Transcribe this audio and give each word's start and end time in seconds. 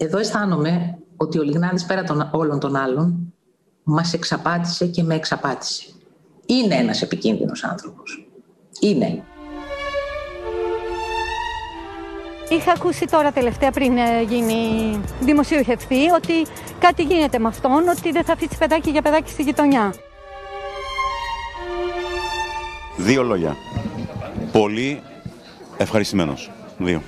Εδώ 0.00 0.18
αισθάνομαι 0.18 0.98
ότι 1.16 1.38
ο 1.38 1.42
Λιγνάδης 1.42 1.86
πέρα 1.86 2.02
των 2.02 2.28
όλων 2.32 2.60
των 2.60 2.76
άλλων 2.76 3.32
μας 3.82 4.12
εξαπάτησε 4.12 4.86
και 4.86 5.02
με 5.02 5.14
εξαπάτησε. 5.14 5.84
Είναι 6.46 6.74
ένας 6.74 7.02
επικίνδυνος 7.02 7.64
άνθρωπος. 7.64 8.28
Είναι. 8.80 9.22
Είχα 12.48 12.72
ακούσει 12.72 13.04
τώρα 13.06 13.32
τελευταία 13.32 13.70
πριν 13.70 13.96
ε, 13.96 14.22
γίνει 14.22 15.00
δημοσιογευτή 15.20 16.10
ότι 16.14 16.46
κάτι 16.78 17.02
γίνεται 17.02 17.38
με 17.38 17.48
αυτόν, 17.48 17.88
ότι 17.88 18.12
δεν 18.12 18.24
θα 18.24 18.32
αφήσει 18.32 18.58
παιδάκι 18.58 18.90
για 18.90 19.02
παιδάκι 19.02 19.30
στη 19.30 19.42
γειτονιά. 19.42 19.94
Δύο 22.96 23.22
λόγια. 23.22 23.56
Πολύ 24.52 25.02
ευχαριστημένος. 25.76 26.50
Δύο. 26.78 27.02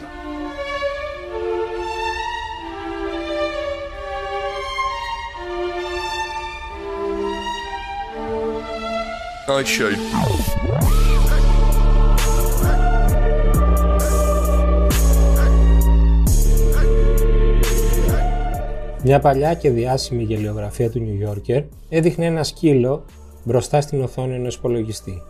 Μια 19.04 19.20
παλιά 19.20 19.54
και 19.54 19.70
διάσημη 19.70 20.22
γελιογραφία 20.22 20.90
του 20.90 21.02
New 21.06 21.28
Yorker 21.28 21.64
έδειχνε 21.88 22.26
ένα 22.26 22.44
σκύλο 22.44 23.04
μπροστά 23.44 23.80
στην 23.80 24.02
οθόνη 24.02 24.34
ενός 24.34 24.54
υπολογιστή. 24.54 25.22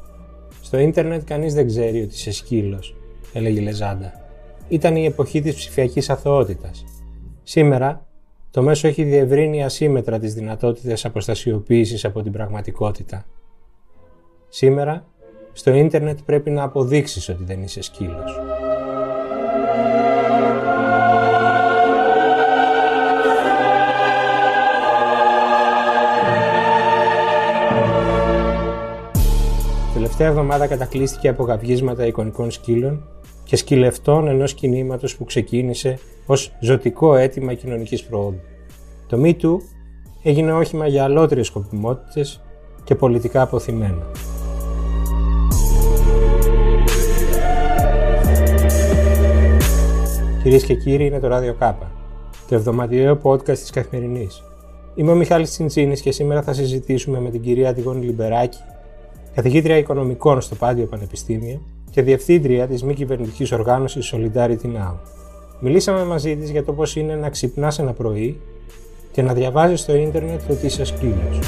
Στο 0.62 0.78
ίντερνετ 0.78 1.22
κανείς 1.24 1.54
δεν 1.54 1.66
ξέρει 1.66 2.02
ότι 2.02 2.14
είσαι 2.14 2.32
σκύλος, 2.32 2.96
έλεγε 3.32 3.60
η 3.60 3.62
Λεζάντα. 3.62 4.12
Ήταν 4.68 4.96
η 4.96 5.04
εποχή 5.04 5.40
της 5.40 5.54
ψηφιακής 5.54 6.10
αθωότητας. 6.10 6.84
Σήμερα, 7.42 8.06
το 8.50 8.62
μέσο 8.62 8.88
έχει 8.88 9.02
διευρύνει 9.02 9.64
ασύμετρα 9.64 10.18
τις 10.18 10.34
δυνατότητες 10.34 11.04
αποστασιοποίησης 11.04 12.04
από 12.04 12.22
την 12.22 12.32
πραγματικότητα. 12.32 13.26
Σήμερα, 14.52 15.04
στο 15.52 15.74
ίντερνετ 15.74 16.18
πρέπει 16.26 16.50
να 16.50 16.62
αποδείξεις 16.62 17.28
ότι 17.28 17.44
δεν 17.44 17.62
είσαι 17.62 17.82
σκύλος. 17.82 18.40
Τελευταία 29.94 30.28
εβδομάδα 30.28 30.66
κατακλείστηκε 30.66 31.28
από 31.28 31.44
γαυγίσματα 31.44 32.06
εικονικών 32.06 32.50
σκύλων 32.50 33.08
και 33.44 33.56
σκυλευτών 33.56 34.28
ενός 34.28 34.54
κινήματος 34.54 35.16
που 35.16 35.24
ξεκίνησε 35.24 35.98
ως 36.26 36.52
ζωτικό 36.60 37.14
αίτημα 37.14 37.54
κοινωνικής 37.54 38.04
προόδου. 38.04 38.40
Το 39.08 39.20
Me 39.22 39.34
έγινε 40.22 40.52
όχημα 40.52 40.86
για 40.86 41.04
αλότριες 41.04 41.46
σκοπιμότητες 41.46 42.40
και 42.84 42.94
πολιτικά 42.94 43.42
αποθυμένο. 43.42 44.02
Κυρίες 50.42 50.64
και 50.64 50.74
κύριοι, 50.74 51.06
είναι 51.06 51.20
το 51.20 51.28
Ράδιο 51.28 51.54
Κάπα, 51.54 51.90
το 52.48 52.54
εβδομαδιαίο 52.54 53.18
podcast 53.22 53.58
της 53.58 53.70
Καθημερινής. 53.70 54.42
Είμαι 54.94 55.10
ο 55.10 55.14
Μιχάλης 55.14 55.50
Τσιντσίνης 55.50 56.00
και 56.00 56.12
σήμερα 56.12 56.42
θα 56.42 56.52
συζητήσουμε 56.52 57.20
με 57.20 57.30
την 57.30 57.40
κυρία 57.40 57.68
Αντιγόνη 57.68 58.04
Λιμπεράκη, 58.04 58.58
καθηγήτρια 59.34 59.76
οικονομικών 59.76 60.40
στο 60.40 60.54
Πάντιο 60.54 60.86
Πανεπιστήμιο 60.86 61.60
και 61.90 62.02
διευθύντρια 62.02 62.66
της 62.66 62.82
μη 62.82 62.94
κυβερνητικής 62.94 63.52
οργάνωσης 63.52 64.14
Solidarity 64.14 64.64
Now. 64.64 64.94
Μιλήσαμε 65.60 66.04
μαζί 66.04 66.36
της 66.36 66.50
για 66.50 66.64
το 66.64 66.72
πώς 66.72 66.96
είναι 66.96 67.14
να 67.14 67.30
ξυπνάς 67.30 67.78
ένα 67.78 67.92
πρωί 67.92 68.40
και 69.12 69.22
να 69.22 69.34
διαβάζεις 69.34 69.80
στο 69.80 69.94
ίντερνετ 69.94 70.40
ότι 70.50 70.66
είσαι 70.66 70.84
σκύλο. 70.84 71.40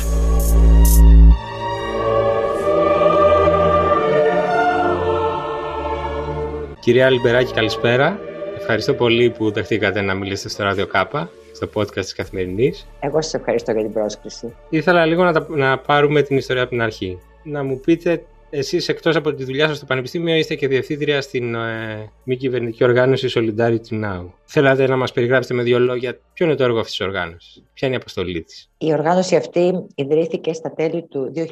Κυρία 6.80 7.11
Λιμπεράκη, 7.11 7.53
καλησπέρα. 7.53 8.19
Ευχαριστώ 8.62 8.95
πολύ 8.95 9.30
που 9.30 9.50
δεχτήκατε 9.50 10.00
να 10.00 10.14
μιλήσετε 10.14 10.48
στο 10.48 10.62
Ράδιο 10.62 10.86
Κάπα, 10.86 11.30
στο 11.52 11.68
podcast 11.74 11.92
της 11.92 12.12
Καθημερινής. 12.12 12.86
Εγώ 13.00 13.23
σας 13.23 13.34
ευχαριστώ 13.34 13.73
για 13.73 13.83
την 13.83 13.92
πρόσκληση. 13.92 14.55
Ήθελα 14.68 15.06
λίγο 15.06 15.24
να, 15.24 15.46
να 15.48 15.78
πάρουμε 15.78 16.23
την 16.23 16.36
ιστορία 16.36 16.62
από 16.62 16.70
την 16.70 16.83
αρχή. 16.83 17.18
Να 17.42 17.62
μου 17.62 17.80
πείτε, 17.80 18.24
εσείς 18.50 18.89
εκτός 18.89 19.17
από 19.17 19.34
τη 19.34 19.45
δουλειά 19.45 19.68
σας 19.68 19.77
στο 19.77 19.86
Πανεπιστήμιο 19.86 20.34
είστε 20.34 20.55
και 20.55 20.68
διευθύντρια 20.68 21.20
στην 21.20 21.55
ε, 21.55 22.11
μη 22.24 22.36
κυβερνητική 22.36 22.84
οργάνωση 22.84 23.28
Solidarity 23.34 24.05
Now. 24.05 24.27
Θέλατε 24.45 24.86
να 24.86 24.96
μας 24.96 25.12
περιγράψετε 25.12 25.55
με 25.55 25.62
δύο 25.62 25.79
λόγια 25.79 26.18
ποιο 26.33 26.46
είναι 26.46 26.55
το 26.55 26.64
έργο 26.64 26.79
αυτής 26.79 26.96
της 26.96 27.06
οργάνωσης, 27.06 27.62
ποια 27.74 27.89
είναι 27.89 27.96
η 27.96 28.00
αποστολή 28.00 28.42
της. 28.42 28.70
Η 28.79 28.92
οργάνωση 28.92 29.36
αυτή 29.36 29.86
ιδρύθηκε 29.94 30.52
στα 30.52 30.73
τέλη 30.73 31.06
του 31.06 31.33
2013 31.34 31.46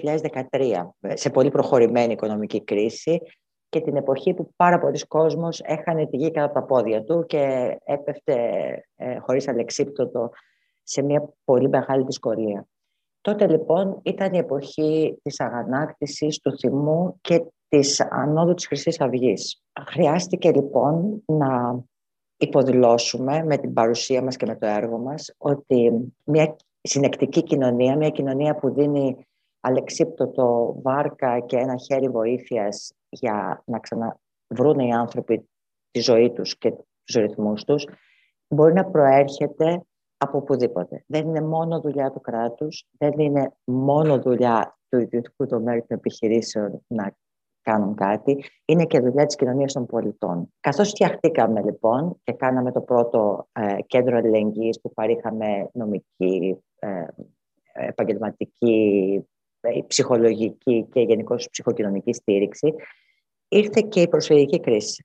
σε 1.15 1.31
πολύ 1.31 1.51
προχωρημένη 1.51 2.13
οικονομική 2.13 2.65
κρίση 2.65 3.21
και 3.71 3.81
την 3.81 3.97
εποχή 3.97 4.35
που 4.35 4.53
πάρα 4.57 4.79
πολλοί 4.79 5.07
κόσμος 5.07 5.61
έχανε 5.65 6.07
τη 6.07 6.17
γη 6.17 6.31
κάτω 6.31 6.47
από 6.47 6.55
τα 6.55 6.63
πόδια 6.63 7.05
του 7.05 7.25
και 7.27 7.77
έπεφτε 7.85 8.37
ε, 8.97 9.19
χωρίς 9.19 9.49
αλεξίπτωτο 9.49 10.31
σε 10.83 11.03
μια 11.03 11.33
πολύ 11.45 11.69
μεγάλη 11.69 12.05
δυσκολία. 12.05 12.67
Τότε 13.21 13.47
λοιπόν 13.47 14.01
ήταν 14.03 14.35
η 14.35 14.39
εποχή 14.39 15.19
της 15.23 15.41
αγανάκτησης, 15.41 16.39
του 16.39 16.59
θυμού 16.59 17.19
και 17.21 17.45
της 17.69 18.01
ανόδου 18.01 18.55
της 18.55 18.67
Χρυσής 18.67 19.01
Αυγής. 19.01 19.63
Χρειάστηκε 19.87 20.53
λοιπόν 20.53 21.23
να 21.27 21.81
υποδηλώσουμε 22.37 23.45
με 23.45 23.59
την 23.59 23.73
παρουσία 23.73 24.23
μας 24.23 24.37
και 24.37 24.47
με 24.47 24.57
το 24.57 24.67
έργο 24.67 24.99
μας 24.99 25.35
ότι 25.39 26.13
μια 26.25 26.57
συνεκτική 26.81 27.43
κοινωνία, 27.43 27.97
μια 27.97 28.11
κοινωνία 28.11 28.55
που 28.55 28.73
δίνει 28.73 29.27
αλεξίπτωτο 29.61 30.77
βάρκα 30.83 31.41
και 31.41 31.57
ένα 31.57 31.77
χέρι 31.77 32.09
βοήθειας 32.09 32.95
για 33.11 33.63
να 33.67 33.79
ξαναβρούν 33.79 34.79
οι 34.79 34.93
άνθρωποι 34.93 35.49
τη 35.91 36.01
ζωή 36.01 36.31
τους 36.31 36.59
και 36.59 36.71
τους 37.05 37.15
ρυθμούς 37.15 37.65
τους, 37.65 37.87
μπορεί 38.49 38.73
να 38.73 38.85
προέρχεται 38.85 39.83
από 40.17 40.39
οπουδήποτε. 40.39 41.05
Δεν 41.07 41.29
είναι 41.29 41.41
μόνο 41.41 41.81
δουλειά 41.81 42.11
του 42.11 42.21
κράτους, 42.21 42.89
δεν 42.99 43.13
είναι 43.19 43.53
μόνο 43.65 44.19
δουλειά 44.19 44.79
του 44.89 44.99
ιδιωτικού 44.99 45.47
τομέα 45.47 45.75
των 45.75 45.97
επιχειρήσεων 45.97 46.85
να 46.87 47.15
κάνουν 47.63 47.95
κάτι, 47.95 48.45
είναι 48.65 48.85
και 48.85 49.01
δουλειά 49.01 49.27
της 49.27 49.37
κοινωνίας 49.37 49.73
των 49.73 49.87
πολιτών. 49.87 50.53
Καθώς 50.61 50.89
φτιαχτήκαμε 50.89 51.63
λοιπόν 51.63 52.21
και 52.23 52.33
κάναμε 52.33 52.73
το 52.73 52.81
πρώτο 52.81 53.49
ε, 53.53 53.77
κέντρο 53.87 54.17
αλληλεγγύης 54.17 54.81
που 54.81 54.93
παρήχαμε 54.93 55.71
νομική, 55.73 56.59
ε, 56.79 57.05
επαγγελματική, 57.73 59.25
ε, 59.61 59.81
ψυχολογική 59.87 60.87
και 60.93 61.01
γενικώ 61.01 61.37
ψυχοκοινωνική 61.51 62.13
στήριξη, 62.13 62.75
ήρθε 63.49 63.81
και 63.89 64.01
η 64.01 64.09
προσφυγική 64.09 64.61
κρίση. 64.61 65.05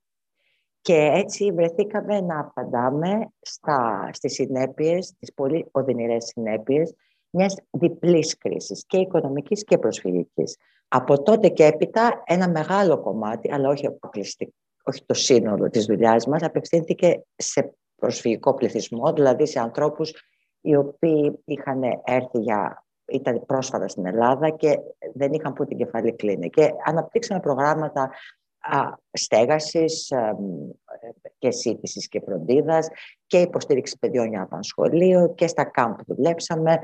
Και 0.81 1.09
έτσι 1.13 1.51
βρεθήκαμε 1.51 2.21
να 2.21 2.39
απαντάμε 2.39 3.27
στα, 3.41 4.09
στις 4.13 4.33
συνέπειες, 4.33 5.13
τις 5.19 5.33
πολύ 5.33 5.65
οδυνηρές 5.71 6.25
συνέπειες 6.25 6.93
μιας 7.29 7.55
διπλής 7.71 8.37
κρίσης, 8.37 8.85
και 8.87 8.97
οικονομικής 8.97 9.63
και 9.63 9.77
προσφυγικής. 9.77 10.57
Από 10.87 11.23
τότε 11.23 11.49
και 11.49 11.65
έπειτα 11.65 12.23
ένα 12.25 12.49
μεγάλο 12.49 13.01
κομμάτι, 13.01 13.53
αλλά 13.53 13.69
όχι 13.69 13.87
όχι 14.87 15.05
το 15.05 15.13
σύνολο 15.13 15.69
της 15.69 15.85
δουλειάς 15.85 16.27
μας, 16.27 16.43
απευθύνθηκε 16.43 17.23
σε 17.35 17.73
προσφυγικό 17.95 18.53
πληθυσμό, 18.53 19.13
δηλαδή 19.13 19.47
σε 19.47 19.59
ανθρώπους 19.59 20.13
οι 20.61 20.75
οποίοι 20.75 21.39
είχαν 21.45 21.81
έρθει 22.03 22.39
για 22.39 22.84
ήταν 23.07 23.45
πρόσφατα 23.45 23.87
στην 23.87 24.05
Ελλάδα 24.05 24.49
και 24.49 24.79
δεν 25.13 25.33
είχαν 25.33 25.53
που 25.53 25.65
την 25.65 25.77
κεφαλή 25.77 26.13
κλείνει. 26.13 26.49
Και 26.49 26.71
αναπτύξαμε 26.85 27.39
προγράμματα 27.39 28.09
στέγασης 29.11 30.13
και 31.37 31.51
σύντησης 31.51 32.07
και 32.07 32.21
φροντίδας 32.25 32.87
και 33.27 33.37
υποστήριξη 33.39 33.97
παιδιών 33.99 34.27
για 34.27 34.41
απανσχολείο 34.41 35.33
και 35.33 35.47
στα 35.47 35.63
κάμπ 35.63 35.97
δουλέψαμε, 36.07 36.79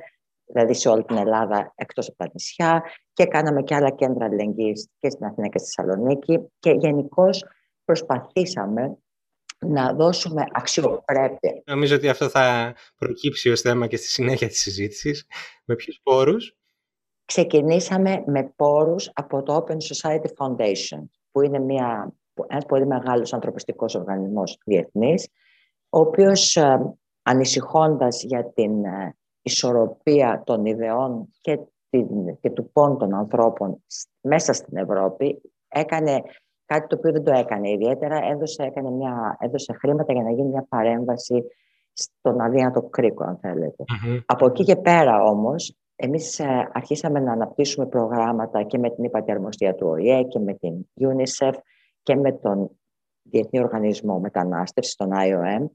δηλαδή 0.45 0.73
σε 0.73 0.89
όλη 0.89 1.03
την 1.03 1.17
Ελλάδα 1.17 1.73
εκτός 1.75 2.07
από 2.07 2.17
τα 2.17 2.29
νησιά 2.33 2.83
και 3.13 3.25
κάναμε 3.25 3.61
και 3.61 3.75
άλλα 3.75 3.89
κέντρα 3.89 4.25
αλληλεγγύης 4.25 4.89
και 4.99 5.09
στην 5.09 5.25
Αθήνα 5.25 5.47
και 5.47 5.57
στη 5.57 5.71
Θεσσαλονίκη 5.75 6.39
και 6.59 6.71
γενικώς 6.71 7.45
προσπαθήσαμε 7.85 8.97
να 9.65 9.93
δώσουμε 9.93 10.43
αξιοπρέπεια. 10.51 11.61
Νομίζω 11.65 11.95
ότι 11.95 12.09
αυτό 12.09 12.29
θα 12.29 12.75
προκύψει 12.97 13.49
ως 13.49 13.61
θέμα 13.61 13.87
και 13.87 13.97
στη 13.97 14.07
συνέχεια 14.07 14.47
της 14.47 14.61
συζήτησης. 14.61 15.25
Με 15.65 15.75
ποιους 15.75 15.99
πόρους; 16.03 16.55
Ξεκινήσαμε 17.31 18.23
με 18.25 18.53
πόρους 18.55 19.11
από 19.13 19.43
το 19.43 19.55
Open 19.55 19.75
Society 19.75 20.27
Foundation, 20.37 21.03
που 21.31 21.41
είναι 21.41 21.59
μια, 21.59 22.13
ένας 22.47 22.65
πολύ 22.65 22.85
μεγάλος 22.85 23.33
ανθρωπιστικός 23.33 23.95
οργανισμός 23.95 24.57
διεθνής, 24.65 25.27
ο 25.89 25.99
οποίος 25.99 26.55
ε, 26.55 26.95
ανησυχώντας 27.21 28.23
για 28.23 28.51
την 28.53 28.85
ε, 28.85 29.15
ισορροπία 29.41 30.41
των 30.45 30.65
ιδεών 30.65 31.29
και, 31.41 31.59
την, 31.89 32.39
και 32.39 32.49
του 32.49 32.71
πόντων 32.71 32.97
των 32.97 33.13
ανθρώπων 33.13 33.83
μέσα 34.21 34.53
στην 34.53 34.77
Ευρώπη, 34.77 35.41
έκανε 35.67 36.21
κάτι 36.71 36.87
το 36.87 36.95
οποίο 36.95 37.11
δεν 37.11 37.23
το 37.23 37.31
έκανε 37.31 37.69
ιδιαίτερα, 37.69 38.19
έδωσε, 38.31 38.63
έκανε 38.63 38.89
μια, 38.89 39.37
έδωσε 39.39 39.73
χρήματα 39.73 40.13
για 40.13 40.23
να 40.23 40.31
γίνει 40.31 40.47
μια 40.47 40.65
παρέμβαση 40.69 41.43
στον 41.93 42.41
αδύνατο 42.41 42.81
κρίκο, 42.81 43.23
αν 43.23 43.37
θελετε 43.41 43.83
Από 44.25 44.45
εκεί 44.45 44.63
και 44.63 44.75
πέρα 44.75 45.23
όμως, 45.23 45.77
εμείς 45.95 46.39
ε, 46.39 46.69
αρχίσαμε 46.73 47.19
να 47.19 47.31
αναπτύσσουμε 47.31 47.85
προγράμματα 47.85 48.63
και 48.63 48.77
με 48.77 48.89
την 48.89 49.03
υπατιαρμοστία 49.03 49.75
του 49.75 49.87
ΟΗΕ 49.87 50.23
και 50.23 50.39
με 50.39 50.53
την 50.53 50.85
UNICEF 50.99 51.53
και 52.03 52.15
με 52.15 52.31
τον 52.31 52.69
Διεθνή 53.21 53.59
Οργανισμό 53.59 54.19
Μετανάστευσης, 54.19 54.95
τον 54.95 55.09
IOM 55.13 55.65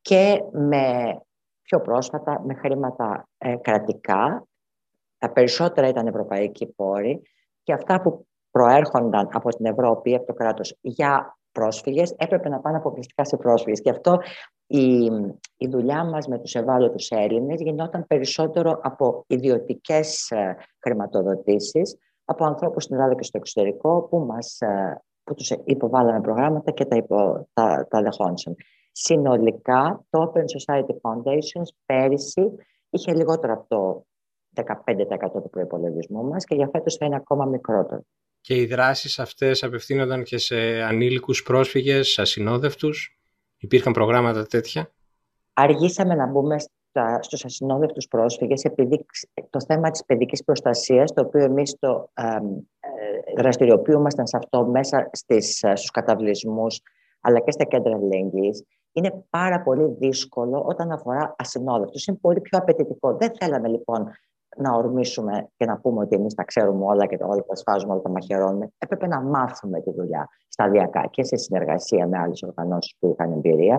και 0.00 0.42
με 0.52 1.16
πιο 1.62 1.80
πρόσφατα 1.80 2.42
με 2.46 2.54
χρήματα 2.54 3.28
ε, 3.38 3.56
κρατικά. 3.56 4.46
Τα 5.18 5.30
περισσότερα 5.30 5.88
ήταν 5.88 6.06
ευρωπαϊκοί 6.06 6.66
πόροι 6.66 7.22
και 7.62 7.72
αυτά 7.72 8.00
που 8.00 8.26
προέρχονταν 8.52 9.28
από 9.32 9.48
την 9.48 9.66
Ευρώπη, 9.66 10.14
από 10.14 10.26
το 10.26 10.32
κράτος 10.32 10.78
για 10.80 11.38
πρόσφυγες, 11.52 12.14
έπρεπε 12.16 12.48
να 12.48 12.60
πάνε 12.60 12.76
αποκλειστικά 12.76 13.24
σε 13.24 13.36
πρόσφυγες. 13.36 13.80
Και 13.80 13.90
αυτό 13.90 14.18
η, 14.66 15.04
η 15.56 15.68
δουλειά 15.68 16.04
μας 16.04 16.26
με 16.26 16.38
τους 16.38 16.54
ευάλωτους 16.54 17.10
Έλληνες 17.10 17.60
γινόταν 17.60 18.06
περισσότερο 18.06 18.80
από 18.82 19.24
ιδιωτικές 19.26 20.30
ε, 20.30 20.56
χρηματοδοτήσεις, 20.78 21.96
από 22.24 22.44
ανθρώπους 22.44 22.82
στην 22.84 22.96
Ελλάδα 22.96 23.14
και 23.14 23.22
στο 23.22 23.38
εξωτερικό 23.38 24.02
που, 24.02 24.18
μας, 24.18 24.60
ε, 24.60 25.02
που 25.24 25.34
τους 25.34 25.50
υποβάλαμε 25.64 26.20
προγράμματα 26.20 26.70
και 26.70 26.84
τα, 26.84 26.96
υπο, 26.96 27.48
τα, 27.52 27.86
τα 27.90 28.02
δεχόντουσαν. 28.02 28.54
Συνολικά, 28.92 30.04
το 30.10 30.32
Open 30.32 30.40
Society 30.40 30.94
Foundations 31.02 31.68
πέρυσι 31.86 32.52
είχε 32.90 33.14
λιγότερο 33.14 33.52
από 33.52 33.64
το 33.68 34.06
15% 34.54 35.42
του 35.42 35.50
προϋπολογισμού 35.50 36.24
μας 36.24 36.44
και 36.44 36.54
για 36.54 36.68
φέτος 36.72 36.96
θα 36.96 37.06
είναι 37.06 37.16
ακόμα 37.16 37.44
μικρότερο. 37.44 38.02
Και 38.42 38.56
οι 38.56 38.66
δράσεις 38.66 39.18
αυτές 39.18 39.62
απευθύνονταν 39.62 40.22
και 40.22 40.38
σε 40.38 40.56
ανήλικους 40.82 41.42
πρόσφυγες, 41.42 42.18
ασυνόδευτους. 42.18 43.18
Υπήρχαν 43.56 43.92
προγράμματα 43.92 44.46
τέτοια. 44.46 44.92
Αργήσαμε 45.52 46.14
να 46.14 46.26
μπούμε 46.26 46.58
στα, 46.58 47.22
στους 47.22 47.44
ασυνόδευτους 47.44 48.06
πρόσφυγες 48.08 48.64
επειδή 48.64 49.06
το 49.50 49.60
θέμα 49.66 49.90
της 49.90 50.04
παιδικής 50.04 50.44
προστασίας, 50.44 51.12
το 51.12 51.22
οποίο 51.22 51.44
εμείς 51.44 51.76
το 51.78 52.10
ε, 52.14 52.22
δραστηριοποιούμασταν 53.36 54.26
σε 54.26 54.36
αυτό 54.36 54.66
μέσα 54.66 55.10
στις, 55.12 55.58
στους 55.74 55.90
καταβλισμούς 55.90 56.80
αλλά 57.20 57.40
και 57.40 57.50
στα 57.50 57.64
κέντρα 57.64 57.94
αλληλεγγύης, 57.94 58.64
είναι 58.92 59.24
πάρα 59.30 59.62
πολύ 59.62 59.96
δύσκολο 59.98 60.64
όταν 60.66 60.90
αφορά 60.90 61.34
ασυνόδευτους. 61.38 62.06
Είναι 62.06 62.18
πολύ 62.20 62.40
πιο 62.40 62.58
απαιτητικό. 62.58 63.16
Δεν 63.16 63.32
θέλαμε 63.40 63.68
λοιπόν 63.68 64.10
να 64.56 64.72
ορμήσουμε 64.72 65.48
και 65.56 65.64
να 65.64 65.78
πούμε 65.80 66.00
ότι 66.00 66.16
εμείς 66.16 66.34
τα 66.34 66.44
ξέρουμε 66.44 66.84
όλα 66.84 67.06
και 67.06 67.16
όλα 67.20 67.44
τα 67.44 67.54
σφάζουμε, 67.54 67.92
όλα 67.92 68.02
τα 68.02 68.10
μαχαιρώνουμε. 68.10 68.72
Έπρεπε 68.78 69.06
να 69.06 69.20
μάθουμε 69.20 69.80
τη 69.80 69.90
δουλειά 69.92 70.28
σταδιακά 70.48 71.06
και 71.10 71.24
σε 71.24 71.36
συνεργασία 71.36 72.06
με 72.06 72.18
άλλες 72.18 72.42
οργανώσεις 72.42 72.96
που 72.98 73.12
είχαν 73.12 73.32
εμπειρία. 73.32 73.78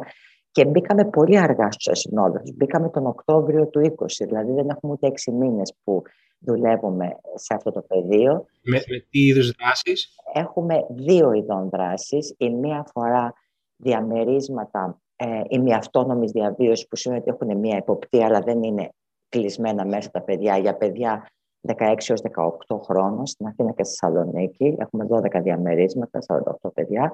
Και 0.51 0.65
μπήκαμε 0.65 1.05
πολύ 1.05 1.37
αργά 1.39 1.71
στους 1.71 1.87
ασυνόδευτου. 1.87 2.53
Μπήκαμε 2.55 2.89
τον 2.89 3.05
Οκτώβριο 3.05 3.67
του 3.67 3.79
20, 3.79 4.05
δηλαδή 4.25 4.51
δεν 4.51 4.69
έχουμε 4.69 4.93
ούτε 4.93 5.07
έξι 5.07 5.31
μήνες 5.31 5.75
που 5.83 6.01
δουλεύουμε 6.39 7.07
σε 7.33 7.53
αυτό 7.53 7.71
το 7.71 7.81
πεδίο. 7.81 8.45
Με, 8.61 8.83
με 8.89 9.05
τι 9.09 9.19
είδους 9.19 9.51
δράσεις, 9.51 10.15
Έχουμε 10.33 10.85
δύο 10.89 11.31
ειδών 11.31 11.69
δράσεις. 11.69 12.35
Η 12.37 12.49
μία 12.49 12.79
αφορά 12.79 13.33
διαμερίσματα 13.75 15.01
ε, 15.15 15.41
ημιαυτόνομης 15.49 16.31
διαβίωσης 16.31 16.87
που 16.87 16.95
σημαίνει 16.95 17.21
ότι 17.21 17.29
έχουν 17.29 17.59
μία 17.59 17.77
υποπτία 17.77 18.25
αλλά 18.25 18.39
δεν 18.39 18.63
είναι 18.63 18.89
κλεισμένα 19.33 19.85
μέσα 19.85 20.09
τα 20.09 20.21
παιδιά 20.21 20.57
για 20.57 20.75
παιδιά 20.75 21.27
16 21.67 21.73
έως 22.07 22.21
18 22.67 22.79
χρόνων 22.81 23.25
στην 23.25 23.47
Αθήνα 23.47 23.71
και 23.71 23.83
στη 23.83 23.95
Θεσσαλονίκη. 23.99 24.75
Έχουμε 24.77 25.07
12 25.09 25.41
διαμερίσματα, 25.41 26.19
48 26.27 26.73
παιδιά 26.73 27.13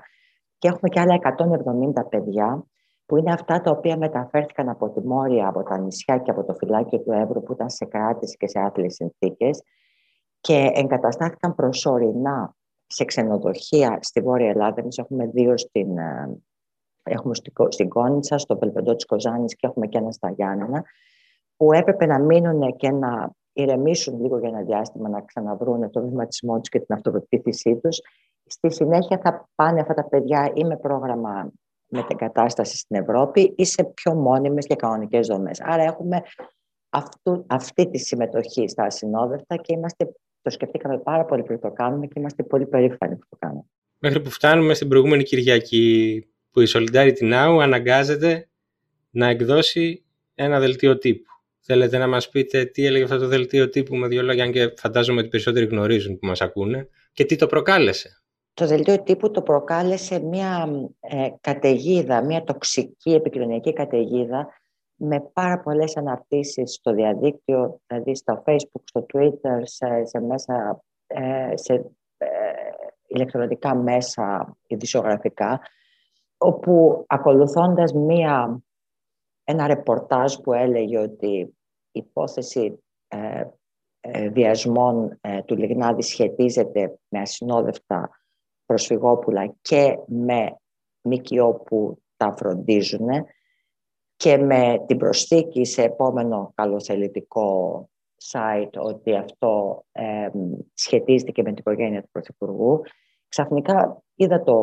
και 0.57 0.67
έχουμε 0.67 0.89
και 0.89 0.99
άλλα 0.99 1.19
170 1.95 2.09
παιδιά 2.09 2.65
που 3.05 3.17
είναι 3.17 3.31
αυτά 3.33 3.61
τα 3.61 3.71
οποία 3.71 3.97
μεταφέρθηκαν 3.97 4.69
από 4.69 4.89
τη 4.89 5.07
Μόρια, 5.07 5.47
από 5.47 5.63
τα 5.63 5.77
νησιά 5.77 6.17
και 6.17 6.31
από 6.31 6.43
το 6.43 6.53
φυλάκι 6.53 6.99
του 6.99 7.11
Εύρου 7.11 7.43
που 7.43 7.53
ήταν 7.53 7.69
σε 7.69 7.85
κράτηση 7.85 8.37
και 8.37 8.47
σε 8.47 8.59
άθλιες 8.59 8.93
συνθήκες 8.93 9.61
και 10.41 10.71
εγκαταστάθηκαν 10.73 11.55
προσωρινά 11.55 12.55
σε 12.87 13.05
ξενοδοχεία 13.05 13.97
στη 14.01 14.21
Βόρεια 14.21 14.49
Ελλάδα. 14.49 14.81
Εμείς 14.81 14.97
έχουμε 14.97 15.25
δύο 15.25 15.57
στην, 15.57 15.97
ε, 15.97 16.37
έχουμε 17.03 17.33
στην 17.69 17.89
Κόνιτσα, 17.89 18.37
στο 18.37 18.55
Πελπεντό 18.55 18.95
της 18.95 19.05
Κοζάνης 19.05 19.55
και 19.55 19.67
έχουμε 19.67 19.87
και 19.87 19.97
ένα 19.97 20.11
στα 20.11 20.31
Γιάννενα 20.31 20.83
που 21.59 21.73
έπρεπε 21.73 22.05
να 22.05 22.19
μείνουν 22.19 22.75
και 22.75 22.91
να 22.91 23.31
ηρεμήσουν 23.53 24.21
λίγο 24.21 24.39
για 24.39 24.49
ένα 24.49 24.61
διάστημα, 24.61 25.09
να 25.09 25.21
ξαναβρούν 25.21 25.89
το 25.91 26.01
βηματισμό 26.01 26.59
τους 26.59 26.69
και 26.69 26.79
την 26.79 26.95
αυτοπεποίθησή 26.95 27.75
τους. 27.75 28.01
Στη 28.45 28.73
συνέχεια 28.73 29.19
θα 29.23 29.49
πάνε 29.55 29.81
αυτά 29.81 29.93
τα 29.93 30.07
παιδιά 30.07 30.51
ή 30.55 30.63
με 30.63 30.77
πρόγραμμα 30.77 31.51
μετεγκατάστασης 31.87 32.79
στην 32.79 33.01
Ευρώπη 33.01 33.53
ή 33.57 33.65
σε 33.65 33.83
πιο 33.83 34.13
μόνιμες 34.13 34.65
και 34.65 34.75
κανονικές 34.75 35.27
δομές. 35.27 35.61
Άρα 35.61 35.83
έχουμε 35.83 36.21
αυτού, 36.89 37.45
αυτή 37.47 37.89
τη 37.89 37.97
συμμετοχή 37.97 38.67
στα 38.67 38.83
ασυνόδευτα 38.83 39.55
και 39.55 39.73
είμαστε, 39.73 40.11
το 40.41 40.49
σκεφτήκαμε 40.49 40.97
πάρα 40.97 41.25
πολύ 41.25 41.43
πριν 41.43 41.59
το 41.59 41.71
κάνουμε 41.71 42.05
και 42.05 42.19
είμαστε 42.19 42.43
πολύ 42.43 42.65
περήφανοι 42.65 43.15
που 43.15 43.25
το 43.29 43.37
κάνουμε. 43.39 43.65
Μέχρι 43.99 44.21
που 44.21 44.29
φτάνουμε 44.29 44.73
στην 44.73 44.87
προηγούμενη 44.87 45.23
Κυριακή 45.23 46.27
που 46.51 46.61
η 46.61 46.65
Solidarity 46.73 47.33
Now 47.33 47.59
αναγκάζεται 47.61 48.49
να 49.09 49.27
εκδώσει 49.27 50.05
ένα 50.35 50.59
δελτίο 50.59 50.97
τύπου. 50.97 51.29
Θέλετε 51.71 51.97
να 51.97 52.07
μας 52.07 52.29
πείτε 52.29 52.65
τι 52.65 52.85
έλεγε 52.85 53.03
αυτό 53.03 53.17
το 53.17 53.27
δελτίο 53.27 53.69
τύπου 53.69 53.95
με 53.95 54.07
δύο 54.07 54.23
λόγια, 54.23 54.43
αν 54.43 54.51
και 54.51 54.73
φαντάζομαι 54.77 55.19
ότι 55.19 55.29
περισσότεροι 55.29 55.65
γνωρίζουν 55.65 56.19
που 56.19 56.27
μας 56.27 56.41
ακούνε, 56.41 56.89
και 57.11 57.25
τι 57.25 57.35
το 57.35 57.47
προκάλεσε. 57.47 58.09
Το 58.53 58.67
δελτίο 58.67 59.03
τύπου 59.03 59.31
το 59.31 59.41
προκάλεσε 59.41 60.19
μια 60.19 60.69
ε, 60.99 61.27
καταιγίδα, 61.41 62.25
μια 62.25 62.43
τοξική 62.43 63.11
επικοινωνιακή 63.11 63.73
καταιγίδα 63.73 64.47
με 64.95 65.29
πάρα 65.33 65.59
πολλές 65.59 65.97
αναρτήσεις 65.97 66.73
στο 66.73 66.93
διαδίκτυο, 66.93 67.81
δηλαδή 67.87 68.15
στο 68.15 68.43
facebook, 68.45 68.83
στο 68.83 69.05
twitter, 69.13 69.59
σε, 69.63 70.05
σε 70.05 70.19
μέσα, 70.19 70.83
ε, 71.07 71.57
σε 71.57 71.73
ε, 72.17 72.27
ηλεκτρονικά 73.07 73.75
μέσα 73.75 74.57
ειδησιογραφικά, 74.67 75.61
όπου 76.37 77.03
ακολουθώντας 77.07 77.93
μία, 77.93 78.61
ένα 79.43 79.67
ρεπορτάζ 79.67 80.35
που 80.35 80.53
έλεγε 80.53 80.97
ότι 80.99 81.53
υπόθεση 81.91 82.83
ε, 83.07 83.43
ε, 84.01 84.29
βιασμών 84.29 85.17
ε, 85.21 85.41
του 85.41 85.55
Λιγνάδη 85.55 86.01
σχετίζεται 86.01 86.99
με 87.07 87.19
ασυνόδευτα 87.19 88.09
προσφυγόπουλα 88.65 89.55
και 89.61 89.97
με 90.07 90.59
ΜΚΟ 91.01 91.53
που 91.53 92.01
τα 92.17 92.33
φροντίζουν 92.37 93.07
και 94.15 94.37
με 94.37 94.83
την 94.87 94.97
προσθήκη 94.97 95.65
σε 95.65 95.83
επόμενο 95.83 96.51
καλοθελητικό 96.55 97.89
site 98.31 98.73
ότι 98.77 99.15
αυτό 99.15 99.83
ε, 99.91 100.29
σχετίζεται 100.73 101.31
και 101.31 101.41
με 101.41 101.49
την 101.49 101.57
οικογένεια 101.57 102.01
του 102.01 102.09
Πρωθυπουργού. 102.11 102.81
Ξαφνικά 103.27 104.03
είδα 104.19 104.43
το, 104.43 104.53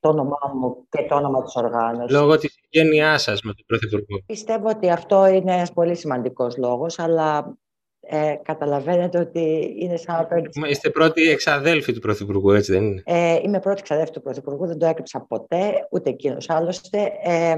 το 0.00 0.08
όνομά 0.08 0.38
μου 0.54 0.86
και 0.88 1.06
το 1.08 1.14
όνομα 1.14 1.42
της 1.42 1.56
οργάνωσης. 1.56 2.16
Λόγω 2.16 2.36
της 2.36 2.56
οικογένειάς 2.56 3.22
σας 3.22 3.42
με 3.42 3.52
τον 3.52 3.64
Πρωθυπουργό. 3.66 4.22
Πιστεύω 4.26 4.68
ότι 4.68 4.90
αυτό 4.90 5.26
είναι 5.26 5.52
ένας 5.54 5.72
πολύ 5.72 5.94
σημαντικός 5.94 6.56
λόγος, 6.56 6.98
αλλά 6.98 7.56
ε, 8.00 8.34
καταλαβαίνετε 8.42 9.18
ότι 9.18 9.74
είναι 9.78 9.96
σαν 9.96 10.26
να 10.60 10.68
Είστε 10.68 10.90
πρώτη 10.90 11.28
εξαδέλφη 11.28 11.92
του 11.92 12.00
Πρωθυπουργού, 12.00 12.50
έτσι 12.50 12.72
δεν 12.72 12.84
είναι; 12.84 13.02
Ε, 13.04 13.38
είμαι 13.42 13.60
πρώτη 13.60 13.78
εξαδέλφη 13.80 14.10
του 14.10 14.22
Πρωθυπουργού, 14.22 14.66
δεν 14.66 14.78
το 14.78 14.86
έκρυψα 14.86 15.20
ποτέ, 15.28 15.88
ούτε 15.90 16.10
εκείνος 16.10 16.50
άλλωστε. 16.50 17.10
Ε, 17.22 17.56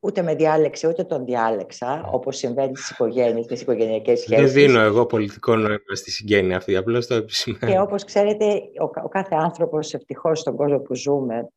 ούτε 0.00 0.22
με 0.22 0.34
διάλεξε, 0.34 0.88
ούτε 0.88 1.04
τον 1.04 1.24
διάλεξα, 1.24 2.08
όπως 2.12 2.36
συμβαίνει 2.36 2.76
στις 2.76 2.90
οικογένειες, 2.90 3.44
στις 3.44 3.60
οικογενειακές 3.60 4.20
σχέσεις. 4.20 4.52
Δεν 4.52 4.62
δίνω 4.62 4.80
εγώ 4.80 5.06
πολιτικό 5.06 5.56
νόημα 5.56 5.94
στη 5.94 6.10
συγγένεια 6.10 6.56
αυτή, 6.56 6.76
απλώς 6.76 7.06
το 7.06 7.14
επισημαίνω. 7.14 7.72
Και 7.72 7.80
όπως 7.80 8.04
ξέρετε, 8.04 8.44
ο, 8.80 8.84
ο 9.04 9.08
κάθε 9.08 9.34
άνθρωπος 9.34 9.94
ευτυχώς 9.94 10.38
στον 10.38 10.56
κόσμο 10.56 10.78
που 10.78 10.94
ζούμε, 10.94 11.48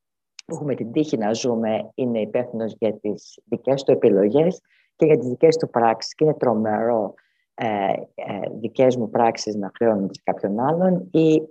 που 0.45 0.53
έχουμε 0.55 0.75
την 0.75 0.91
τύχη 0.91 1.17
να 1.17 1.33
ζούμε, 1.33 1.89
είναι 1.95 2.19
υπεύθυνος 2.19 2.75
για 2.79 2.99
τις 2.99 3.39
δικές 3.45 3.83
του 3.83 3.91
επιλογές 3.91 4.61
και 4.95 5.05
για 5.05 5.17
τις 5.17 5.27
δικές 5.27 5.55
του 5.57 5.69
πράξεις. 5.69 6.15
Και 6.15 6.23
είναι 6.23 6.33
τρομερό 6.33 7.13
ε, 7.53 7.65
ε, 8.15 8.39
δικές 8.59 8.95
μου 8.95 9.09
πράξεις 9.09 9.55
να 9.55 9.71
χρεώνονται 9.75 10.13
σε 10.13 10.21
κάποιον 10.23 10.59
άλλον 10.59 11.09
ή 11.11 11.41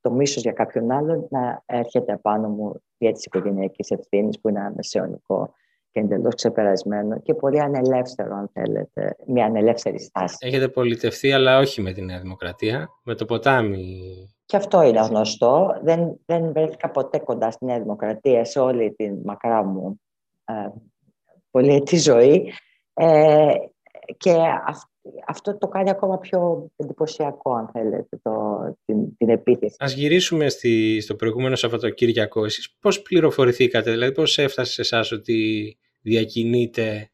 το 0.00 0.10
μίσος 0.10 0.42
για 0.42 0.52
κάποιον 0.52 0.90
άλλον 0.90 1.26
να 1.30 1.62
έρχεται 1.66 2.12
απάνω 2.12 2.48
μου 2.48 2.82
για 2.98 3.12
τις 3.12 3.24
οικογενειακές 3.24 3.90
ευθύνες 3.90 4.40
που 4.40 4.48
είναι 4.48 4.72
μεσαιωνικό 4.76 5.54
και 5.92 6.00
εντελώς 6.00 6.34
ξεπερασμένο 6.34 7.20
και 7.20 7.34
πολύ 7.34 7.60
ανελεύθερο, 7.60 8.34
αν 8.34 8.50
θέλετε, 8.52 9.16
μια 9.26 9.44
ανελεύθερη 9.44 10.00
στάση. 10.00 10.36
Έχετε 10.38 10.68
πολιτευτεί, 10.68 11.32
αλλά 11.32 11.58
όχι 11.58 11.80
με 11.80 11.92
τη 11.92 12.02
Νέα 12.02 12.20
Δημοκρατία, 12.20 12.88
με 13.02 13.14
το 13.14 13.24
ποτάμι. 13.24 14.00
Και 14.44 14.56
αυτό 14.56 14.82
είναι 14.82 15.00
γνωστό. 15.00 15.80
Δεν, 15.82 16.20
δεν 16.26 16.52
βρέθηκα 16.52 16.90
ποτέ 16.90 17.18
κοντά 17.18 17.50
στη 17.50 17.64
Νέα 17.64 17.80
Δημοκρατία 17.80 18.44
σε 18.44 18.58
όλη 18.58 18.94
την 18.94 19.18
μακρά 19.24 19.64
μου 19.64 20.00
ε, 20.44 20.68
πολυετή 21.50 21.96
ζωή. 21.96 22.52
Ε, 22.94 23.54
και 24.16 24.34
αυτό 25.26 25.58
το 25.58 25.68
κάνει 25.68 25.90
ακόμα 25.90 26.18
πιο 26.18 26.70
εντυπωσιακό, 26.76 27.54
αν 27.54 27.68
θέλετε, 27.72 28.18
το, 28.22 28.32
την, 28.84 29.16
την 29.16 29.28
επίθεση. 29.28 29.76
Ας 29.78 29.92
γυρίσουμε 29.92 30.48
στη, 30.48 31.00
στο 31.00 31.14
προηγούμενο 31.14 31.56
Σαββατοκύριακο. 31.56 32.44
Εσείς 32.44 32.76
πώς 32.80 33.02
πληροφορηθήκατε, 33.02 33.90
δηλαδή 33.90 34.12
πώς 34.12 34.38
έφτασε 34.38 34.72
σε 34.72 34.80
εσάς 34.80 35.12
ότι 35.12 35.76
διακινείται 36.02 37.10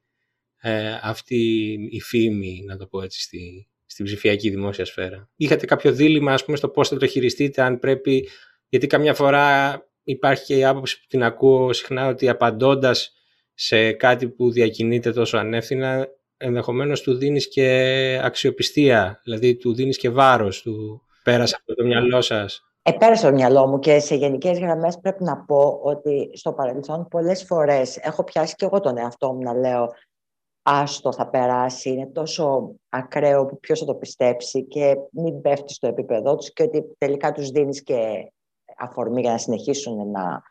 ε, 0.60 0.98
αυτή 1.02 1.72
η 1.90 2.00
φήμη, 2.00 2.62
να 2.66 2.76
το 2.76 2.86
πω 2.86 3.02
έτσι, 3.02 3.20
στη, 3.20 3.68
στην 3.86 4.04
ψηφιακή 4.04 4.50
δημόσια 4.50 4.84
σφαίρα. 4.84 5.30
Είχατε 5.36 5.66
κάποιο 5.66 5.92
δίλημα, 5.92 6.32
ας 6.32 6.44
πούμε, 6.44 6.56
στο 6.56 6.68
πώς 6.68 6.88
θα 6.88 6.96
το 6.96 7.06
χειριστείτε, 7.06 7.62
αν 7.62 7.78
πρέπει, 7.78 8.28
γιατί 8.68 8.86
καμιά 8.86 9.14
φορά 9.14 9.82
υπάρχει 10.02 10.44
και 10.44 10.56
η 10.56 10.64
άποψη 10.64 11.00
που 11.00 11.06
την 11.08 11.22
ακούω 11.22 11.72
συχνά 11.72 12.08
ότι 12.08 12.28
απαντώντας 12.28 13.12
σε 13.54 13.92
κάτι 13.92 14.28
που 14.28 14.50
διακινείται 14.50 15.12
τόσο 15.12 15.36
ανεύθυνα, 15.36 16.08
ενδεχομένως 16.36 17.02
του 17.02 17.14
δίνεις 17.14 17.48
και 17.48 18.20
αξιοπιστία, 18.22 19.20
δηλαδή 19.24 19.56
του 19.56 19.74
δίνεις 19.74 19.98
και 19.98 20.10
βάρος, 20.10 20.62
του 20.62 21.02
πέρασε 21.22 21.56
από 21.60 21.74
το 21.74 21.84
μυαλό 21.84 22.20
σας. 22.20 22.67
Επέρασε 22.88 23.26
το 23.26 23.32
μυαλό 23.32 23.66
μου 23.66 23.78
και 23.78 23.98
σε 23.98 24.14
γενικές 24.14 24.58
γραμμές 24.58 24.98
πρέπει 24.98 25.24
να 25.24 25.36
πω 25.36 25.80
ότι 25.82 26.30
στο 26.34 26.52
παρελθόν 26.52 27.08
πολλές 27.08 27.44
φορές 27.44 27.96
έχω 27.96 28.24
πιάσει 28.24 28.54
και 28.54 28.64
εγώ 28.64 28.80
τον 28.80 28.98
εαυτό 28.98 29.32
μου 29.32 29.42
να 29.42 29.54
λέω 29.54 29.92
άστο 30.62 31.12
θα 31.12 31.28
περάσει, 31.28 31.90
είναι 31.90 32.06
τόσο 32.06 32.74
ακραίο 32.88 33.46
που 33.46 33.58
ποιος 33.58 33.78
θα 33.78 33.84
το 33.84 33.94
πιστέψει 33.94 34.64
και 34.64 34.96
μην 35.10 35.40
πέφτει 35.40 35.72
στο 35.72 35.86
επίπεδό 35.86 36.36
τους 36.36 36.52
και 36.52 36.62
ότι 36.62 36.94
τελικά 36.98 37.32
τους 37.32 37.50
δίνεις 37.50 37.82
και 37.82 38.32
αφορμή 38.76 39.20
για 39.20 39.30
να 39.30 39.38
συνεχίσουν 39.38 40.10
να 40.10 40.42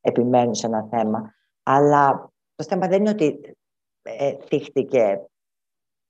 επιμένουν 0.00 0.54
σε 0.54 0.66
ένα 0.66 0.88
θέμα. 0.90 1.34
Αλλά 1.62 2.32
το 2.54 2.64
θέμα 2.64 2.88
δεν 2.88 3.00
είναι 3.00 3.10
ότι 3.10 3.56
ε, 4.02 4.34
θύχτηκε 4.46 5.20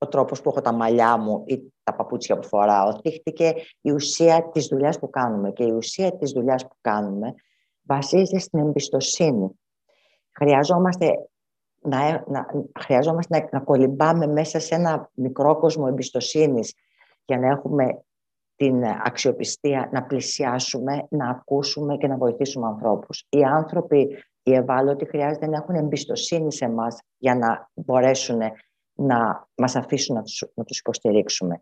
ο 0.04 0.08
τρόπος 0.08 0.40
που 0.40 0.49
έχω 0.49 0.61
τα 0.61 0.73
μαλλιά 0.73 1.16
μου 1.16 1.42
ή 1.46 1.73
τα 1.82 1.94
παπούτσια 1.94 2.38
που 2.38 2.46
φοράω. 2.46 3.00
Θύχτηκε 3.00 3.54
η 3.80 3.90
ουσία 3.90 4.49
της 4.52 4.66
δουλειάς 4.66 4.99
που 4.99 5.11
κάνουμε 5.11 5.50
και 5.50 5.64
η 5.64 5.70
ουσία 5.70 6.16
της 6.16 6.30
δουλειάς 6.30 6.62
που 6.62 6.76
κάνουμε 6.80 7.34
βασίζεται 7.82 8.38
στην 8.38 8.58
εμπιστοσύνη. 8.58 9.50
Χρειαζόμαστε 10.30 11.28
να, 11.80 12.25
να, 12.26 12.46
χρειαζόμαστε 12.80 13.38
να, 13.38 13.49
να 13.52 13.64
κολυμπάμε 13.64 14.26
μέσα 14.26 14.58
σε 14.58 14.75
ένα 14.75 15.11
μικρό 15.14 15.58
κόσμο 15.58 15.87
εμπιστοσύνης 15.88 16.75
για 17.25 17.38
να 17.38 17.46
έχουμε 17.46 18.04
την 18.56 18.84
αξιοπιστία 19.04 19.88
να 19.92 20.02
πλησιάσουμε, 20.02 21.06
να 21.11 21.28
ακούσουμε 21.28 21.96
και 21.96 22.06
να 22.06 22.16
βοηθήσουμε 22.16 22.66
ανθρώπους. 22.66 23.26
Οι 23.28 23.42
άνθρωποι, 23.42 24.25
οι 24.42 24.54
ευάλωτοι, 24.54 25.04
χρειάζεται 25.06 25.46
να 25.46 25.56
έχουν 25.56 25.75
εμπιστοσύνη 25.75 26.52
σε 26.52 26.68
μας 26.68 27.00
για 27.18 27.34
να 27.34 27.70
μπορέσουν 27.75 28.40
να 28.95 29.49
μας 29.57 29.77
αφήσουν 29.77 30.17
να 30.17 30.23
τους, 30.23 30.45
να 30.55 30.65
τους 30.65 30.79
υποστηρίξουμε. 30.79 31.61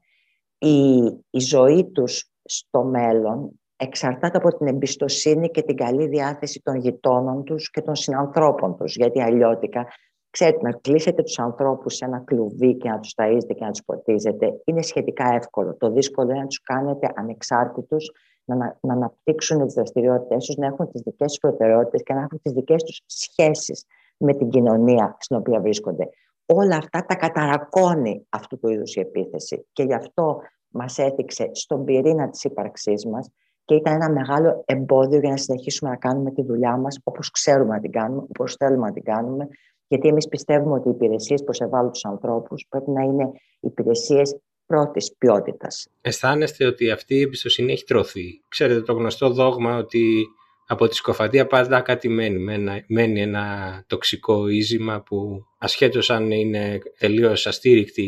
Η, 0.58 0.96
η 1.30 1.38
ζωή 1.38 1.90
τους 1.90 2.30
στο 2.44 2.84
μέλλον 2.84 3.60
εξαρτάται 3.76 4.36
από 4.36 4.56
την 4.56 4.66
εμπιστοσύνη 4.66 5.50
και 5.50 5.62
την 5.62 5.76
καλή 5.76 6.06
διάθεση 6.06 6.60
των 6.64 6.76
γειτόνων 6.76 7.44
τους 7.44 7.70
και 7.70 7.80
των 7.80 7.94
συνανθρώπων 7.94 8.76
τους, 8.76 8.96
γιατί 8.96 9.22
αλλιώτικα 9.22 9.86
Ξέρετε, 10.32 10.58
να 10.62 10.72
κλείσετε 10.72 11.22
τους 11.22 11.38
ανθρώπους 11.38 11.94
σε 11.94 12.04
ένα 12.04 12.18
κλουβί 12.18 12.76
και 12.76 12.88
να 12.88 13.00
τους 13.00 13.12
ταΐζετε 13.16 13.54
και 13.54 13.64
να 13.64 13.70
τους 13.70 13.84
ποτίζετε 13.84 14.60
είναι 14.64 14.82
σχετικά 14.82 15.34
εύκολο. 15.34 15.76
Το 15.76 15.90
δύσκολο 15.90 16.30
είναι 16.30 16.40
να 16.40 16.46
τους 16.46 16.60
κάνετε 16.60 17.12
ανεξάρτητους, 17.14 18.10
να, 18.44 18.78
να 18.80 18.92
αναπτύξουν 18.92 19.64
τις 19.64 19.74
δραστηριότητες 19.74 20.46
τους, 20.46 20.56
να 20.56 20.66
έχουν 20.66 20.90
τις 20.90 21.00
δικές 21.00 21.26
τους 21.26 21.38
προτεραιότητες 21.38 22.02
και 22.02 22.14
να 22.14 22.20
έχουν 22.20 22.40
τις 22.42 22.52
δικές 22.52 22.82
τους 22.82 23.02
σχέσεις 23.06 23.84
με 24.16 24.34
την 24.34 24.48
κοινωνία 24.48 25.16
στην 25.20 25.36
οποία 25.36 25.60
βρίσκονται. 25.60 26.08
Όλα 26.46 26.76
αυτά 26.76 27.04
τα 27.04 27.14
καταρακώνει 27.14 28.26
αυτού 28.28 28.58
του 28.58 28.68
είδους 28.68 28.94
η 28.94 29.00
επίθεση 29.00 29.66
και 29.72 29.82
γι' 29.82 29.94
αυτό 29.94 30.40
μας 30.68 30.98
έθιξε 30.98 31.50
στον 31.52 31.84
πυρήνα 31.84 32.30
της 32.30 32.44
ύπαρξής 32.44 33.06
μας 33.06 33.30
και 33.64 33.74
ήταν 33.74 33.94
ένα 33.94 34.10
μεγάλο 34.10 34.62
εμπόδιο 34.66 35.18
για 35.18 35.30
να 35.30 35.36
συνεχίσουμε 35.36 35.90
να 35.90 35.96
κάνουμε 35.96 36.30
τη 36.30 36.42
δουλειά 36.42 36.76
μας 36.76 36.98
όπως 37.04 37.30
ξέρουμε 37.30 37.74
να 37.74 37.80
την 37.80 37.90
κάνουμε, 37.90 38.22
όπως 38.28 38.54
θέλουμε 38.54 38.86
να 38.86 38.92
την 38.92 39.02
κάνουμε, 39.02 39.48
γιατί 39.88 40.08
εμείς 40.08 40.28
πιστεύουμε 40.28 40.74
ότι 40.74 40.88
οι 40.88 40.90
υπηρεσίες 40.90 41.42
προς 41.44 41.60
ευάλωτους 41.60 42.04
ανθρώπους 42.04 42.66
πρέπει 42.68 42.90
να 42.90 43.02
είναι 43.02 43.30
υπηρεσίες 43.60 44.36
πρώτης 44.66 45.14
ποιότητας. 45.18 45.88
Αισθάνεστε 46.00 46.66
ότι 46.66 46.90
αυτή 46.90 47.14
η 47.14 47.20
εμπιστοσύνη 47.20 47.72
έχει 47.72 47.84
τρωθεί. 47.84 48.42
Ξέρετε 48.48 48.80
το 48.80 48.92
γνωστό 48.92 49.30
δόγμα 49.30 49.76
ότι 49.76 50.26
από 50.72 50.88
τη 50.88 50.94
σκοφαντία 50.94 51.46
πάντα 51.46 51.80
κάτι 51.80 52.08
μένει. 52.08 52.84
Μένει 52.86 53.20
ένα 53.20 53.84
τοξικό 53.86 54.48
ίζημα 54.48 55.00
που 55.00 55.44
ασχέτως 55.58 56.10
αν 56.10 56.30
είναι 56.30 56.78
τελείως 56.98 57.46
αστήρικτη 57.46 58.02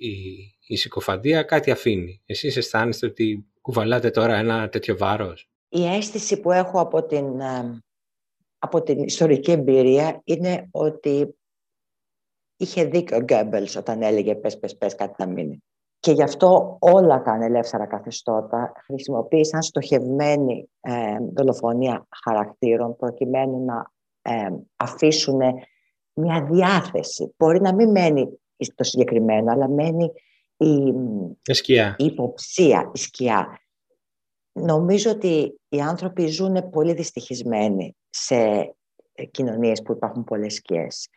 η, 0.00 0.16
η 0.66 0.76
συκοφαντία, 0.76 1.42
κάτι 1.42 1.70
αφήνει. 1.70 2.22
Εσείς 2.26 2.56
αισθάνεστε 2.56 3.06
ότι 3.06 3.46
κουβαλάτε 3.60 4.10
τώρα 4.10 4.36
ένα 4.36 4.68
τέτοιο 4.68 4.96
βάρος; 4.96 5.50
Η 5.68 5.84
αίσθηση 5.86 6.40
που 6.40 6.52
έχω 6.52 6.80
από 6.80 7.06
την 7.06 7.40
ε, 7.40 7.82
από 8.58 8.82
την 8.82 9.02
ιστορική 9.02 9.50
εμπειρία 9.50 10.20
είναι 10.24 10.68
ότι 10.70 11.36
είχε 12.56 12.84
δίκιο 12.84 13.16
ο 13.16 13.20
Γκέμπελς 13.20 13.76
όταν 13.76 14.02
έλεγε 14.02 14.34
πες, 14.34 14.58
πες, 14.58 14.76
πες, 14.76 14.94
κάτι 14.94 15.14
να 15.18 15.26
μείνει. 15.26 15.62
Και 16.00 16.12
γι' 16.12 16.22
αυτό 16.22 16.76
όλα 16.80 17.22
τα 17.22 17.32
ανελεύθερα 17.32 17.86
καθεστώτα 17.86 18.72
χρησιμοποίησαν 18.84 19.62
στοχευμένη 19.62 20.68
ε, 20.80 21.16
δολοφονία 21.34 22.06
χαρακτήρων 22.24 22.96
προκειμένου 22.96 23.64
να 23.64 23.92
ε, 24.22 24.48
αφήσουν 24.76 25.40
μια 26.12 26.48
διάθεση. 26.50 27.34
Μπορεί 27.36 27.60
να 27.60 27.74
μην 27.74 27.90
μένει 27.90 28.40
το 28.74 28.84
συγκεκριμένο, 28.84 29.52
αλλά 29.52 29.68
μένει 29.68 30.12
η, 30.56 30.74
η 31.96 32.04
υποψία, 32.04 32.90
η 32.94 32.98
σκιά. 32.98 33.60
Νομίζω 34.52 35.10
ότι 35.10 35.60
οι 35.68 35.80
άνθρωποι 35.80 36.26
ζουν 36.26 36.70
πολύ 36.70 36.92
δυστυχισμένοι 36.92 37.96
σε 38.10 38.36
ε, 39.14 39.24
κοινωνίες 39.24 39.82
που 39.82 39.92
υπάρχουν 39.92 40.24
πολλές 40.24 40.54
σκιές. 40.54 41.08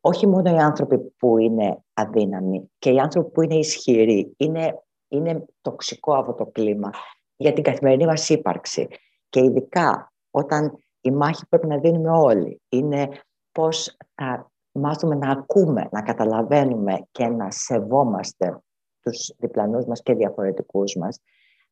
Όχι 0.00 0.26
μόνο 0.26 0.50
οι 0.50 0.58
άνθρωποι 0.58 0.98
που 0.98 1.38
είναι 1.38 1.84
αδύναμοι 1.92 2.70
και 2.78 2.90
οι 2.90 2.98
άνθρωποι 2.98 3.30
που 3.30 3.42
είναι 3.42 3.54
ισχυροί. 3.54 4.34
Είναι, 4.36 4.82
είναι 5.08 5.44
τοξικό 5.60 6.14
αυτό 6.14 6.32
το 6.32 6.46
κλίμα 6.46 6.90
για 7.36 7.52
την 7.52 7.62
καθημερινή 7.62 8.06
μας 8.06 8.28
ύπαρξη. 8.28 8.88
Και 9.28 9.40
ειδικά 9.40 10.12
όταν 10.30 10.78
η 11.00 11.10
μάχη 11.10 11.46
πρέπει 11.48 11.66
να 11.66 11.78
δίνουμε 11.78 12.10
όλοι 12.10 12.60
είναι 12.68 13.08
πώς 13.52 13.96
θα 14.14 14.50
μάθουμε 14.72 15.14
να 15.14 15.30
ακούμε, 15.30 15.88
να 15.90 16.02
καταλαβαίνουμε 16.02 17.06
και 17.10 17.26
να 17.26 17.50
σεβόμαστε 17.50 18.62
τους 19.00 19.34
διπλανούς 19.38 19.84
μας 19.84 20.02
και 20.02 20.14
διαφορετικούς 20.14 20.94
μας. 20.94 21.20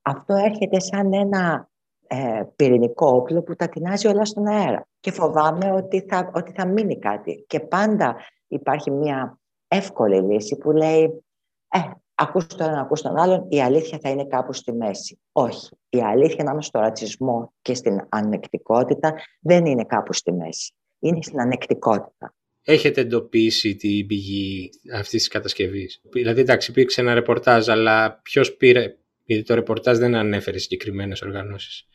Αυτό 0.03 0.35
έρχεται 0.35 0.81
σαν 0.81 1.13
ένα 1.13 1.71
ε, 2.07 2.43
πυρηνικό 2.57 3.09
όπλο 3.09 3.43
που 3.43 3.55
τα 3.57 3.69
τεινάζει 3.69 4.07
όλα 4.07 4.25
στον 4.25 4.47
αέρα. 4.47 4.87
Και 5.01 5.11
φοβάμαι 5.11 5.73
ότι 5.73 6.05
θα, 6.09 6.31
ότι 6.35 6.53
θα 6.53 6.67
μείνει 6.67 6.99
κάτι. 6.99 7.45
Και 7.47 7.61
πάντα 7.61 8.17
υπάρχει 8.47 8.91
μια 8.91 9.39
εύκολη 9.69 10.23
λύση 10.23 10.57
που 10.57 10.71
λέει 10.71 11.25
ε, 11.69 11.79
ακούς 12.15 12.47
τον 12.47 12.67
έναν, 12.67 12.79
ακούς 12.79 13.03
τον 13.03 13.17
άλλον, 13.17 13.47
η 13.49 13.63
αλήθεια 13.63 13.99
θα 14.03 14.09
είναι 14.09 14.27
κάπου 14.27 14.53
στη 14.53 14.73
μέση. 14.73 15.21
Όχι. 15.33 15.69
Η 15.89 16.03
αλήθεια 16.03 16.37
ανάμεσα 16.41 16.69
στο 16.69 16.79
ρατσισμό 16.79 17.53
και 17.63 17.75
στην 17.75 18.07
ανεκτικότητα 18.09 19.15
δεν 19.41 19.67
είναι 19.67 19.85
κάπου 19.85 20.13
στη 20.13 20.33
μέση. 20.33 20.73
Είναι 20.99 21.23
στην 21.23 21.41
ανεκτικότητα. 21.41 22.35
Έχετε 22.63 23.01
εντοπίσει 23.01 23.77
την 23.77 24.07
πηγή 24.07 24.71
αυτής 24.95 25.11
της 25.11 25.29
κατασκευής; 25.29 26.01
Δηλαδή, 26.03 26.41
εντάξει, 26.41 26.71
υπήρξε 26.71 27.01
ένα 27.01 27.15
ρεπορτάζ, 27.15 27.69
αλλά 27.69 28.21
ποιος 28.23 28.57
πήρε, 28.57 28.97
γιατί 29.25 29.43
το 29.43 29.55
ρεπορτάζ 29.55 29.99
δεν 29.99 30.15
ανέφερε 30.15 30.59
συγκεκριμένες 30.59 31.23
οργανώσεις. 31.23 31.87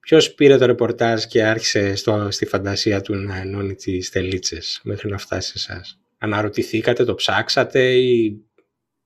Ποιος 0.00 0.34
πήρε 0.34 0.56
το 0.56 0.66
ρεπορτάζ 0.66 1.24
και 1.24 1.44
άρχισε 1.44 1.94
στο, 1.94 2.30
στη 2.30 2.46
φαντασία 2.46 3.00
του 3.00 3.14
να 3.14 3.36
ενώνει 3.36 3.74
τις 3.74 4.10
τελίτσες 4.10 4.80
μέχρι 4.84 5.10
να 5.10 5.18
φτάσει 5.18 5.58
σε 5.58 5.72
εσάς; 5.72 6.00
Αναρωτηθήκατε, 6.18 7.04
το 7.04 7.14
ψάξατε 7.14 7.92
ή... 7.94 8.44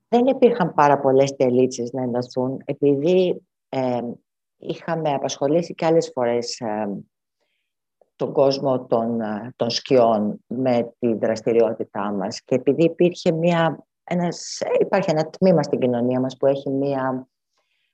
Δεν 0.08 0.26
υπήρχαν 0.26 0.74
πάρα 0.74 1.00
πολλές 1.00 1.36
τελίτσες 1.36 1.92
να 1.92 2.02
ενωθούν 2.02 2.62
επειδή 2.64 3.42
ε, 3.68 4.00
είχαμε 4.56 5.12
απασχολήσει 5.12 5.74
και 5.74 5.84
άλλες 5.86 6.10
φορές 6.14 6.60
ε, 6.60 7.04
τον 8.16 8.32
κόσμο 8.32 8.86
των, 8.86 9.20
ε, 9.20 9.52
των 9.56 9.70
σκιών 9.70 10.44
με 10.46 10.94
τη 10.98 11.14
δραστηριότητά 11.14 12.12
μας 12.12 12.42
και 12.42 12.54
επειδή 12.54 12.84
υπήρχε 12.84 13.32
μια, 13.32 13.86
ένας, 14.04 14.62
υπάρχει 14.80 15.10
ένα 15.10 15.30
τμήμα 15.30 15.62
στην 15.62 15.78
κοινωνία 15.78 16.20
μας 16.20 16.36
που 16.36 16.46
έχει 16.46 16.70
μια 16.70 17.28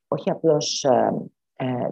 όχι 0.09 0.31
απλώς 0.31 0.85
ε, 0.85 1.13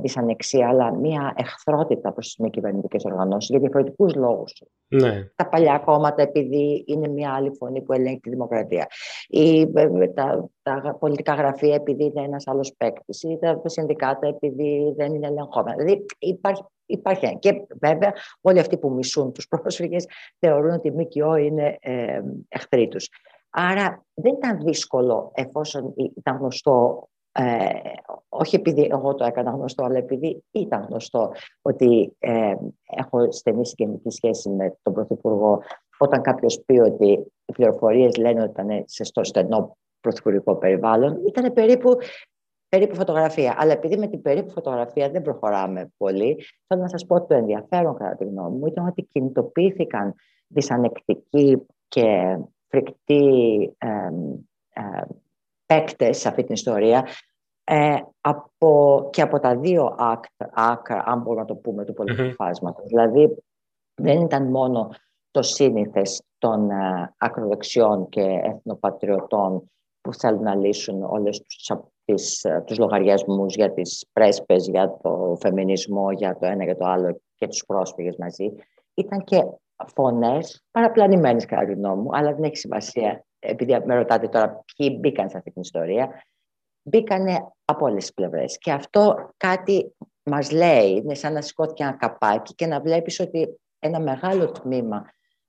δυσανεξία, 0.00 0.68
αλλά 0.68 0.94
μια 0.94 1.32
εχθρότητα 1.36 2.12
προς 2.12 2.26
τις 2.26 2.36
μη 2.36 2.50
κυβερνητικές 2.50 3.04
οργανώσεις 3.04 3.50
για 3.50 3.58
διαφορετικούς 3.58 4.14
λόγους. 4.14 4.62
Ναι. 4.88 5.30
Τα 5.34 5.48
παλιά 5.48 5.78
κόμματα 5.78 6.22
επειδή 6.22 6.84
είναι 6.86 7.08
μια 7.08 7.32
άλλη 7.32 7.50
φωνή 7.58 7.82
που 7.82 7.92
ελέγχει 7.92 8.20
τη 8.20 8.30
δημοκρατία. 8.30 8.86
Ή 9.28 9.60
ε, 9.60 10.08
τα, 10.14 10.48
τα 10.62 10.96
πολιτικά 11.00 11.34
γραφεία 11.34 11.74
επειδή 11.74 12.04
είναι 12.04 12.22
ένας 12.22 12.46
άλλος 12.46 12.74
παίκτης. 12.76 13.22
Ή 13.22 13.38
τα 13.40 13.60
συνδικάτα 13.64 14.26
επειδή 14.26 14.94
δεν 14.96 15.14
είναι 15.14 15.26
ελεγχόμενα. 15.26 15.76
Δηλαδή 15.76 16.04
υπάρχει, 16.18 16.64
υπάρχει. 16.86 17.38
Και 17.38 17.66
βέβαια 17.80 18.12
όλοι 18.40 18.58
αυτοί 18.58 18.78
που 18.78 18.90
μισούν 18.90 19.32
τους 19.32 19.48
πρόσφυγες 19.60 20.06
θεωρούν 20.38 20.70
ότι 20.70 20.88
η 20.88 20.90
ΜΚΟ 20.90 21.36
είναι 21.36 21.76
ε, 21.80 22.20
εχθροί 22.48 22.88
τους. 22.88 23.08
Άρα 23.50 24.04
δεν 24.14 24.34
ήταν 24.34 24.58
δύσκολο 24.64 25.30
εφόσον 25.34 25.94
ήταν 26.16 26.36
γνωστό 26.36 27.08
ε, 27.40 27.68
όχι 28.28 28.56
επειδή 28.56 28.88
εγώ 28.90 29.14
το 29.14 29.24
έκανα 29.24 29.50
γνωστό, 29.50 29.84
αλλά 29.84 29.96
επειδή 29.98 30.44
ήταν 30.50 30.86
γνωστό 30.88 31.32
ότι 31.62 32.16
ε, 32.18 32.54
έχω 32.96 33.32
στενή 33.32 33.66
συγγενική 33.66 34.10
σχέση 34.10 34.48
με 34.50 34.78
τον 34.82 34.92
Πρωθυπουργό, 34.92 35.62
όταν 35.98 36.22
κάποιος 36.22 36.62
πει 36.66 36.78
ότι 36.78 37.32
οι 37.44 37.52
πληροφορίες 37.52 38.16
λένε 38.16 38.42
ότι 38.42 38.50
ήταν 38.50 38.84
στο 38.86 39.24
στενό 39.24 39.76
πρωθυπουργικό 40.00 40.56
περιβάλλον, 40.56 41.26
ήταν 41.26 41.52
περίπου, 41.52 41.96
περίπου 42.68 42.94
φωτογραφία. 42.94 43.54
Αλλά 43.58 43.72
επειδή 43.72 43.96
με 43.96 44.06
την 44.06 44.22
περίπου 44.22 44.50
φωτογραφία 44.50 45.10
δεν 45.10 45.22
προχωράμε 45.22 45.92
πολύ, 45.96 46.44
θέλω 46.66 46.82
να 46.82 46.88
σας 46.88 47.06
πω 47.06 47.14
ότι 47.14 47.26
το 47.26 47.34
ενδιαφέρον 47.34 47.96
κατά 47.96 48.16
τη 48.16 48.24
γνώμη 48.24 48.58
μου 48.58 48.66
ήταν 48.66 48.86
ότι 48.86 49.02
κινητοποιήθηκαν 49.02 50.14
δυσανεκτικοί 50.46 51.66
και 51.88 52.38
φρικτοί 52.68 53.24
ε, 53.78 53.88
ε, 54.68 55.02
παίκτες 55.66 56.18
σε 56.18 56.28
αυτή 56.28 56.44
την 56.44 56.54
ιστορία 56.54 57.06
ε, 57.70 57.96
από, 58.20 59.08
και 59.12 59.22
από 59.22 59.38
τα 59.40 59.56
δύο 59.56 59.96
άκρα, 60.52 61.02
αν 61.06 61.20
μπορούμε 61.20 61.40
να 61.40 61.46
το 61.46 61.54
πούμε, 61.54 61.84
του 61.84 61.92
πολιτικού 61.92 62.34
φάσματος. 62.34 62.86
Δηλαδή, 62.86 63.36
δεν 63.94 64.20
ήταν 64.20 64.50
μόνο 64.50 64.88
το 65.30 65.42
σύνηθες 65.42 66.22
των 66.38 66.70
ε, 66.70 67.14
ακροδεξιών 67.16 68.08
και 68.08 68.40
εθνοπατριωτών 68.42 69.70
που 70.00 70.14
θέλουν 70.14 70.42
να 70.42 70.54
λύσουν 70.54 71.02
όλες 71.02 71.40
τους, 71.42 71.70
τις, 72.04 72.44
ε, 72.44 72.62
τους 72.66 72.78
λογαριασμούς 72.78 73.54
για 73.54 73.72
τις 73.72 74.06
πρέσπες, 74.12 74.68
για 74.68 74.98
το 75.02 75.36
φεμινισμό, 75.40 76.12
για 76.12 76.36
το 76.38 76.46
ένα 76.46 76.64
και 76.64 76.74
το 76.74 76.86
άλλο 76.86 77.20
και 77.34 77.46
τους 77.46 77.64
πρόσφυγες 77.66 78.16
μαζί. 78.16 78.54
Ήταν 78.94 79.24
και 79.24 79.42
φωνές 79.94 80.64
παραπλανημένες 80.70 81.44
κατά 81.44 81.64
τη 81.64 81.72
γνώμη 81.72 82.02
μου, 82.02 82.08
αλλά 82.12 82.34
δεν 82.34 82.42
έχει 82.42 82.56
σημασία. 82.56 83.24
Επειδή 83.38 83.82
με 83.84 83.94
ρωτάτε 83.94 84.28
τώρα 84.28 84.64
ποιοι 84.76 84.96
μπήκαν 85.00 85.30
σε 85.30 85.36
αυτή 85.36 85.50
την 85.50 85.62
ιστορία, 85.62 86.22
μπήκανε 86.88 87.38
από 87.64 87.84
όλες 87.84 88.04
τις 88.04 88.14
πλευρές. 88.14 88.58
Και 88.58 88.72
αυτό 88.72 89.30
κάτι 89.36 89.96
μας 90.22 90.50
λέει, 90.50 90.90
είναι 90.90 91.14
σαν 91.14 91.32
να 91.32 91.40
σηκώθηκε 91.42 91.82
ένα 91.82 91.92
καπάκι 91.92 92.54
και 92.54 92.66
να 92.66 92.80
βλέπεις 92.80 93.20
ότι 93.20 93.60
ένα 93.78 94.00
μεγάλο 94.00 94.50
τμήμα 94.50 95.04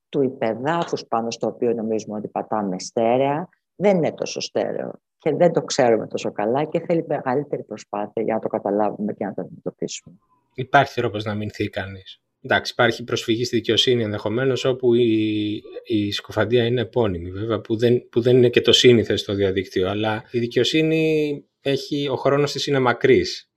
του 0.10 0.22
υπεδάφους 0.22 1.06
πάνω 1.06 1.32
στο 1.32 1.48
οποίο 1.48 1.74
νομίζουμε 1.74 2.18
ότι 2.18 2.28
πατάμε 2.28 2.80
στέρεα, 2.80 3.50
δεν 3.76 3.98
είναι 3.98 4.12
τόσο 4.12 4.40
στέρεο 4.40 4.92
και 5.18 5.36
δεν 5.36 5.54
το 5.54 5.62
ξέρουμε 5.62 6.08
τόσο 6.08 6.32
καλά 6.32 6.64
και 6.64 6.80
θέλει 6.80 7.06
μεγαλύτερη 7.08 7.64
προσπάθεια 7.64 8.24
για 8.24 8.34
να 8.34 8.40
το 8.40 8.48
καταλάβουμε 8.48 9.14
και 9.14 9.26
να 9.26 9.34
το 9.34 9.42
αντιμετωπίσουμε. 9.42 10.16
Υπάρχει 10.54 11.02
τρόπος 11.02 11.24
να 11.24 11.36
μηνθεί 11.36 11.70
κανείς. 11.70 12.22
Εντάξει, 12.42 12.72
υπάρχει 12.72 13.04
προσφυγή 13.04 13.46
στη 13.46 13.56
δικαιοσύνη 13.56 14.04
ενδεχομένως 14.04 14.66
όπου 14.66 14.94
η, 14.94 15.62
η 15.84 16.12
σκοφαντία 16.12 16.66
είναι 16.66 16.82
επώνυμη, 16.82 17.32
βέβαια, 17.32 17.60
που 17.60 17.78
δεν, 17.78 18.10
που 18.10 18.22
δεν 18.22 18.38
είναι 18.38 18.50
και 18.50 18.62
το 18.62 18.72
σύνηθες 18.72 19.20
στο 19.20 19.34
διαδίκτυο. 19.34 19.90
Αλλά 19.90 20.24
η 20.32 20.40
δικαιοσύνη 20.40 21.44
έχει, 21.62 22.08
ο 22.08 22.16
χρόνος 22.16 22.52
της 22.52 22.68
είναι 22.68 22.80
μακρύς. 22.80 23.50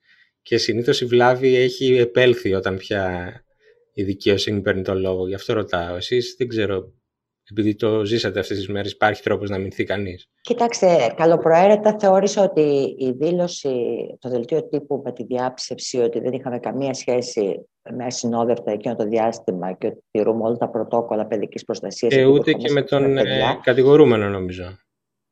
Και 0.43 0.57
συνήθως 0.57 1.01
η 1.01 1.05
βλάβη 1.05 1.57
έχει 1.57 1.97
επέλθει 1.97 2.55
όταν 2.55 2.77
πια 2.77 3.33
η 3.93 4.03
δικαιοσύνη 4.03 4.61
παίρνει 4.61 4.83
τον 4.83 4.99
λόγο. 4.99 5.29
Γι' 5.29 5.35
αυτό 5.35 5.53
ρωτάω. 5.53 5.97
Εσείς 5.97 6.35
δεν 6.39 6.49
ξέρω 6.49 6.93
επειδή 7.51 7.75
το 7.75 8.05
ζήσατε 8.05 8.41
αυτές 8.41 8.57
τις 8.57 8.69
μέρες, 8.69 8.93
υπάρχει 8.93 9.23
τρόπος 9.23 9.51
να 9.51 9.59
μηνθεί 9.59 9.85
κανείς; 9.85 10.27
Κοιτάξτε, 10.41 11.13
καλοπροαίρετα 11.17 11.97
θεώρησα 11.99 12.43
ότι 12.43 12.95
η 12.99 13.11
δήλωση, 13.11 13.75
το 14.19 14.29
δελτίο 14.29 14.69
τύπου 14.69 15.03
με 15.05 15.13
τη 15.13 15.25
διάψευση 15.25 15.99
ότι 15.99 16.21
δεν 16.21 16.33
είχαμε 16.33 16.59
καμία 16.59 16.95
σχέση 16.95 17.69
με 17.91 18.05
ασυνόδευτα 18.05 18.71
εκείνο 18.71 18.97
το 18.97 19.05
διάστημα 19.05 19.73
και 19.73 19.87
ότι 19.87 20.05
τηρούμε 20.11 20.45
όλα 20.45 20.57
τα 20.57 20.69
πρωτόκολλα 20.69 21.27
παιδικής 21.27 21.65
προστασίας. 21.65 22.15
Και 22.15 22.25
ούτε 22.25 22.53
και 22.53 22.71
με 22.71 22.83
τον 22.83 23.19
ε, 23.19 23.59
κατηγορούμενο 23.63 24.29
νομίζω. 24.29 24.79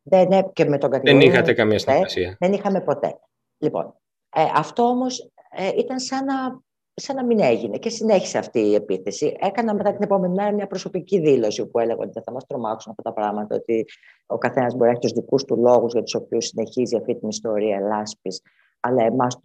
Δεν, 0.03 0.29
ναι, 0.29 0.43
και 0.53 0.65
με 0.65 0.79
τον 0.79 0.91
δεν 1.03 1.21
είχατε 1.21 1.53
καμία 1.53 1.79
συνεργασία. 1.79 2.37
Δεν 2.39 2.53
είχαμε 2.53 2.81
ποτέ. 2.81 3.19
Λοιπόν, 3.59 3.95
ε, 4.37 4.43
αυτό 4.55 4.83
όμως 4.83 5.31
ε, 5.51 5.69
ήταν 5.77 5.99
σαν 5.99 6.25
να 6.25 6.61
σαν 7.01 7.17
να 7.17 7.25
μην 7.25 7.41
έγινε. 7.41 7.79
Και 7.79 7.89
συνέχισε 7.89 8.39
αυτή 8.39 8.61
η 8.61 8.75
επίθεση. 8.75 9.37
Έκανα 9.41 9.75
μετά 9.75 9.93
την 9.93 10.03
επόμενη 10.03 10.35
μέρα 10.35 10.53
μια 10.53 10.67
προσωπική 10.67 11.21
δήλωση 11.21 11.67
που 11.67 11.79
έλεγα 11.79 11.99
ότι 11.99 12.11
δεν 12.13 12.23
θα 12.23 12.33
μας 12.33 12.47
τρομάξουν 12.47 12.91
αυτά 12.91 13.03
τα 13.03 13.21
πράγματα, 13.21 13.57
ότι 13.57 13.85
ο 14.27 14.39
καθένας 14.39 14.73
μπορεί 14.73 14.85
να 14.85 14.91
έχει 14.91 15.01
τους 15.01 15.13
δικούς 15.13 15.45
του 15.45 15.57
λόγους 15.57 15.93
για 15.93 16.03
τους 16.03 16.15
οποίους 16.15 16.47
συνεχίζει 16.47 16.97
αυτή 16.97 17.19
την 17.19 17.29
ιστορία 17.29 17.81
λάσπης. 17.81 18.43
Αλλά 18.81 19.05
εμάς 19.05 19.39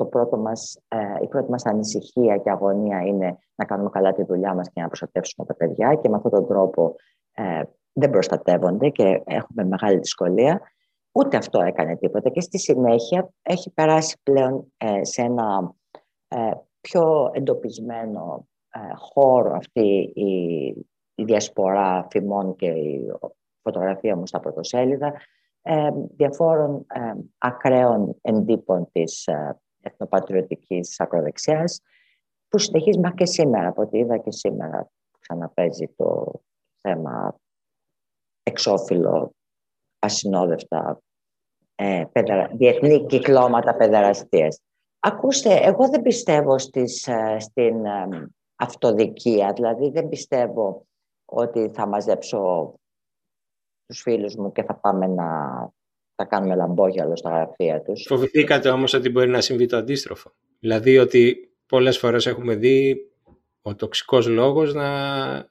ε, 0.88 0.98
η 1.22 1.28
πρώτη 1.28 1.52
μας 1.52 1.66
ανησυχία 1.66 2.38
και 2.38 2.50
αγωνία 2.50 3.02
είναι 3.02 3.38
να 3.56 3.66
κάνουμε 3.66 3.90
καλά 3.90 4.14
τη 4.14 4.24
δουλειά 4.24 4.54
μας 4.54 4.70
και 4.74 4.82
να 4.82 4.88
προστατεύσουμε 4.88 5.48
τα 5.48 5.56
παιδιά. 5.56 5.96
Και 5.96 6.10
με 6.10 6.16
αυτόν 6.16 6.32
τον 6.32 6.48
τρόπο 6.48 6.96
ε, 7.34 7.62
δεν 7.94 8.10
προστατεύονται 8.10 8.90
και 8.90 9.22
έχουμε 9.26 9.64
μεγάλη 9.64 9.98
δυσκολία. 9.98 10.62
Ούτε 11.12 11.38
αυτό 11.38 11.62
έκανε 11.62 11.96
τίποτα. 11.96 12.30
Και 12.30 12.42
στη 12.42 12.60
συνέχεια 12.60 13.30
έχει 13.42 13.72
περάσει 13.74 14.20
πλέον 14.24 14.74
ε, 14.78 15.04
σε 15.04 15.22
ένα 15.22 15.76
ε, 16.28 16.52
πιο 16.82 17.30
εντοπισμένο 17.34 18.48
ε, 18.70 18.80
χώρο 18.96 19.56
αυτή 19.56 20.12
η, 20.14 20.66
η 21.16 21.24
διασπορά 21.24 22.08
φημών 22.10 22.56
και 22.56 22.68
η 22.68 23.12
φωτογραφία 23.62 24.16
μου 24.16 24.28
στα 24.28 24.40
πρωτοσέλιδα 24.40 25.08
ε, 25.08 25.14
διαφόρων 26.16 26.86
ε, 26.88 27.14
ακραίων 27.38 28.16
εντύπων 28.22 28.90
της 28.92 29.28
ε, 29.28 29.60
εθνοπατριωτικής 29.82 31.00
ακροδεξιάς 31.00 31.82
που 32.48 32.58
συνεχίζει 32.58 33.00
μέχρι 33.00 33.18
και 33.18 33.26
σήμερα, 33.26 33.68
από 33.68 33.82
ό,τι 33.82 33.98
είδα 33.98 34.18
και 34.18 34.32
σήμερα 34.32 34.90
ξαναπέζει 35.20 35.88
το 35.96 36.32
θέμα 36.82 37.36
εξώφυλλο, 38.44 39.36
ασυνόδευτα, 40.00 41.02
ε, 41.76 42.04
διεθνή 42.52 43.06
κυκλώματα 43.06 43.76
παιδεραστίας. 43.76 44.62
Ακούστε, 45.00 45.56
εγώ 45.56 45.90
δεν 45.90 46.02
πιστεύω 46.02 46.58
στις, 46.58 47.08
ε, 47.08 47.38
στην 47.40 47.86
ε, 47.86 48.32
αυτοδικία, 48.56 49.54
δηλαδή 49.54 49.90
δεν 49.90 50.10
πιστεύω 50.10 50.86
ότι 51.26 51.72
θα 51.74 51.88
μαζέψω 51.88 52.74
τους 53.86 54.02
φίλους 54.02 54.36
μου 54.36 54.52
και 54.52 54.64
θα 54.64 54.76
πάμε 54.76 55.08
να 55.08 55.26
θα 56.16 56.26
κάνουμε 56.26 56.56
λαμπόγιαλο 56.56 57.16
στα 57.16 57.30
γραφεία 57.30 57.82
τους. 57.82 58.06
Φοβηθήκατε 58.08 58.70
όμως 58.70 58.94
ότι 58.94 59.10
μπορεί 59.10 59.30
να 59.30 59.42
συμβεί 59.42 59.66
το 59.66 59.78
αντίστροφο. 59.78 60.32
Δηλαδή 60.60 60.98
ότι 60.98 61.52
πολλές 61.66 61.98
φορές 61.98 62.26
έχουμε 62.26 62.56
δει 62.56 63.10
ο 63.62 63.76
τοξικός 63.76 64.28
λόγος 64.28 64.74
να 64.74 64.90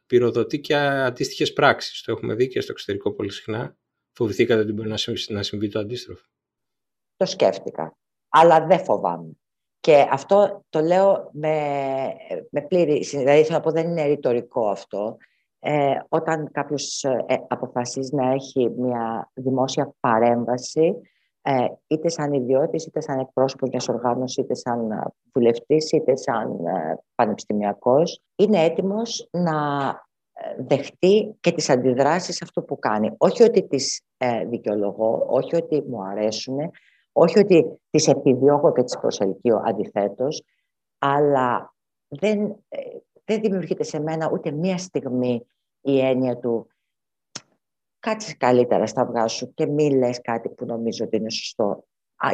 πυροδοτεί 0.07 0.61
και 0.61 0.77
αντίστοιχες 0.77 1.53
πράξεις. 1.53 2.03
Το 2.03 2.13
έχουμε 2.13 2.35
δει 2.35 2.49
και 2.49 2.61
στο 2.61 2.73
εξωτερικό 2.73 3.13
πολύ 3.13 3.31
συχνά. 3.33 3.77
Φοβηθήκατε 4.13 4.61
ότι 4.61 4.73
μπορεί 4.73 4.95
να 5.29 5.43
συμβεί 5.43 5.69
το 5.69 5.79
αντίστροφο; 5.79 6.25
Το 7.17 7.27
σκέφτηκα, 7.27 7.97
αλλά 8.29 8.67
δεν 8.67 8.85
φοβάμαι. 8.85 9.37
Και 9.81 10.07
αυτό 10.11 10.65
το 10.69 10.81
λέω 10.81 11.31
με, 11.33 11.67
με 12.51 12.63
πλήρη, 12.63 12.99
δηλαδή 12.99 13.43
θέλω 13.43 13.57
να 13.57 13.61
πω 13.61 13.71
δεν 13.71 13.89
είναι 13.89 14.07
ρητορικό 14.07 14.69
αυτό. 14.69 15.17
Ε, 15.67 15.95
όταν 16.09 16.51
κάποιος 16.53 17.05
ε, 17.05 17.37
αποφασίζει 17.49 18.15
να 18.15 18.31
έχει 18.33 18.71
μια 18.77 19.31
δημόσια 19.35 19.95
παρέμβαση, 20.01 20.95
ε, 21.43 21.67
είτε 21.87 22.09
σαν 22.09 22.33
ιδιώτης, 22.33 22.87
είτε 22.87 23.01
σαν 23.01 23.19
εκπρόσωπος 23.19 23.69
μιας 23.69 23.89
οργάνωσης, 23.89 24.37
είτε 24.37 24.55
σαν 24.55 24.89
βουλευτής, 25.35 25.93
είτε 25.93 26.17
σαν 26.17 26.67
ε, 26.67 26.99
πανεπιστημιακός, 27.15 28.23
είναι 28.37 28.65
έτοιμος 28.65 29.29
να 29.31 29.89
ε, 30.33 30.63
δεχτεί 30.63 31.37
και 31.41 31.53
τις 31.53 31.71
αντιδράσεις 31.71 32.43
αυτό 32.43 32.63
που 32.63 32.79
κάνει. 32.79 33.11
Όχι 33.17 33.43
ότι 33.43 33.67
τις 33.67 34.03
ε, 34.17 34.45
δικαιολογώ, 34.45 35.27
όχι 35.29 35.57
ότι 35.57 35.83
μου 35.89 36.03
αρέσουν, 36.03 36.57
όχι 37.13 37.39
ότι 37.39 37.81
τις 37.91 38.09
επιδιώκω 38.09 38.73
και 38.73 38.83
τις 38.83 38.99
προσελκύω 38.99 39.63
αντιθέτως, 39.65 40.43
αλλά 40.99 41.75
δεν, 42.09 42.41
ε, 42.69 42.79
δεν 43.25 43.41
δημιουργείται 43.41 43.83
σε 43.83 44.01
μένα 44.01 44.31
ούτε 44.33 44.51
μία 44.51 44.79
στιγμή 44.79 45.47
η 45.85 46.01
έννοια 46.01 46.37
του 46.37 46.69
κάτσε 47.99 48.35
καλύτερα 48.35 48.87
στα 48.87 49.03
αυγά 49.03 49.29
σου 49.29 49.55
και 49.55 49.67
μη 49.67 49.91
λες 49.95 50.21
κάτι 50.21 50.49
που 50.49 50.65
νομίζω 50.65 51.05
ότι 51.05 51.17
είναι 51.17 51.31
σωστό. 51.31 51.85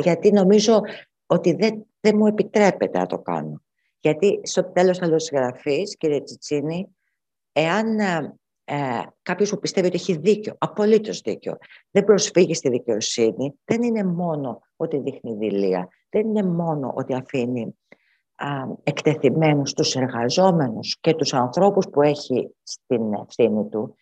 Γιατί 0.01 0.33
νομίζω 0.33 0.81
ότι 1.27 1.53
δεν, 1.53 1.87
δεν 2.01 2.17
μου 2.17 2.27
επιτρέπεται 2.27 2.99
να 2.99 3.07
το 3.07 3.19
κάνω. 3.19 3.63
Γιατί 4.01 4.41
στο 4.43 4.65
τέλος 4.65 4.99
της 4.99 5.31
γραφής, 5.33 5.97
κύριε 5.97 6.23
Τσιτσίνη, 6.23 6.89
εάν 7.53 7.99
ε, 7.99 8.39
ε, 8.65 9.03
κάποιος 9.23 9.51
που 9.51 9.59
πιστεύει 9.59 9.87
ότι 9.87 9.97
έχει 9.97 10.17
δίκιο, 10.17 10.55
απολύτως 10.59 11.21
δίκιο, 11.21 11.57
δεν 11.91 12.05
προσφύγει 12.05 12.55
στη 12.55 12.69
δικαιοσύνη, 12.69 13.55
δεν 13.65 13.83
είναι 13.83 14.05
μόνο 14.05 14.61
ότι 14.77 14.99
δείχνει 14.99 15.35
δηλία, 15.35 15.89
δεν 16.09 16.27
είναι 16.27 16.43
μόνο 16.43 16.93
ότι 16.97 17.15
αφήνει 17.15 17.63
α, 17.63 17.90
εκτεθειμένους 18.83 19.73
τους 19.73 19.95
εργαζόμενους 19.95 20.99
και 21.01 21.15
τους 21.15 21.35
ανθρώπους 21.35 21.89
που 21.89 22.03
έχει 22.03 22.55
στην 22.63 23.13
ευθύνη 23.13 23.69
του, 23.69 23.95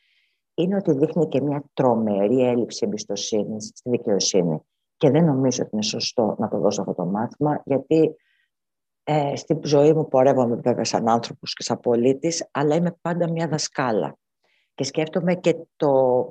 είναι 0.54 0.76
ότι 0.76 0.92
δείχνει 0.92 1.28
και 1.28 1.40
μια 1.40 1.64
τρομερή 1.72 2.46
έλλειψη 2.46 2.84
εμπιστοσύνης 2.84 3.70
στη 3.74 3.90
δικαιοσύνη. 3.90 4.60
Και 4.96 5.10
δεν 5.10 5.24
νομίζω 5.24 5.62
ότι 5.62 5.70
είναι 5.72 5.82
σωστό 5.82 6.36
να 6.38 6.48
το 6.48 6.58
δώσω 6.58 6.80
αυτό 6.80 6.94
το 6.94 7.04
μάθημα, 7.04 7.62
γιατί 7.64 8.14
ε, 9.04 9.36
στην 9.36 9.60
ζωή 9.64 9.92
μου 9.92 10.08
πορεύομαι 10.08 10.54
βέβαια 10.54 10.84
σαν 10.84 11.08
άνθρωπος 11.08 11.54
και 11.54 11.62
σαν 11.62 11.80
πολίτης, 11.80 12.48
αλλά 12.50 12.74
είμαι 12.74 12.96
πάντα 13.00 13.30
μια 13.30 13.48
δασκάλα 13.48 14.16
και 14.74 14.84
σκέφτομαι 14.84 15.34
και 15.34 15.56
το, 15.76 16.24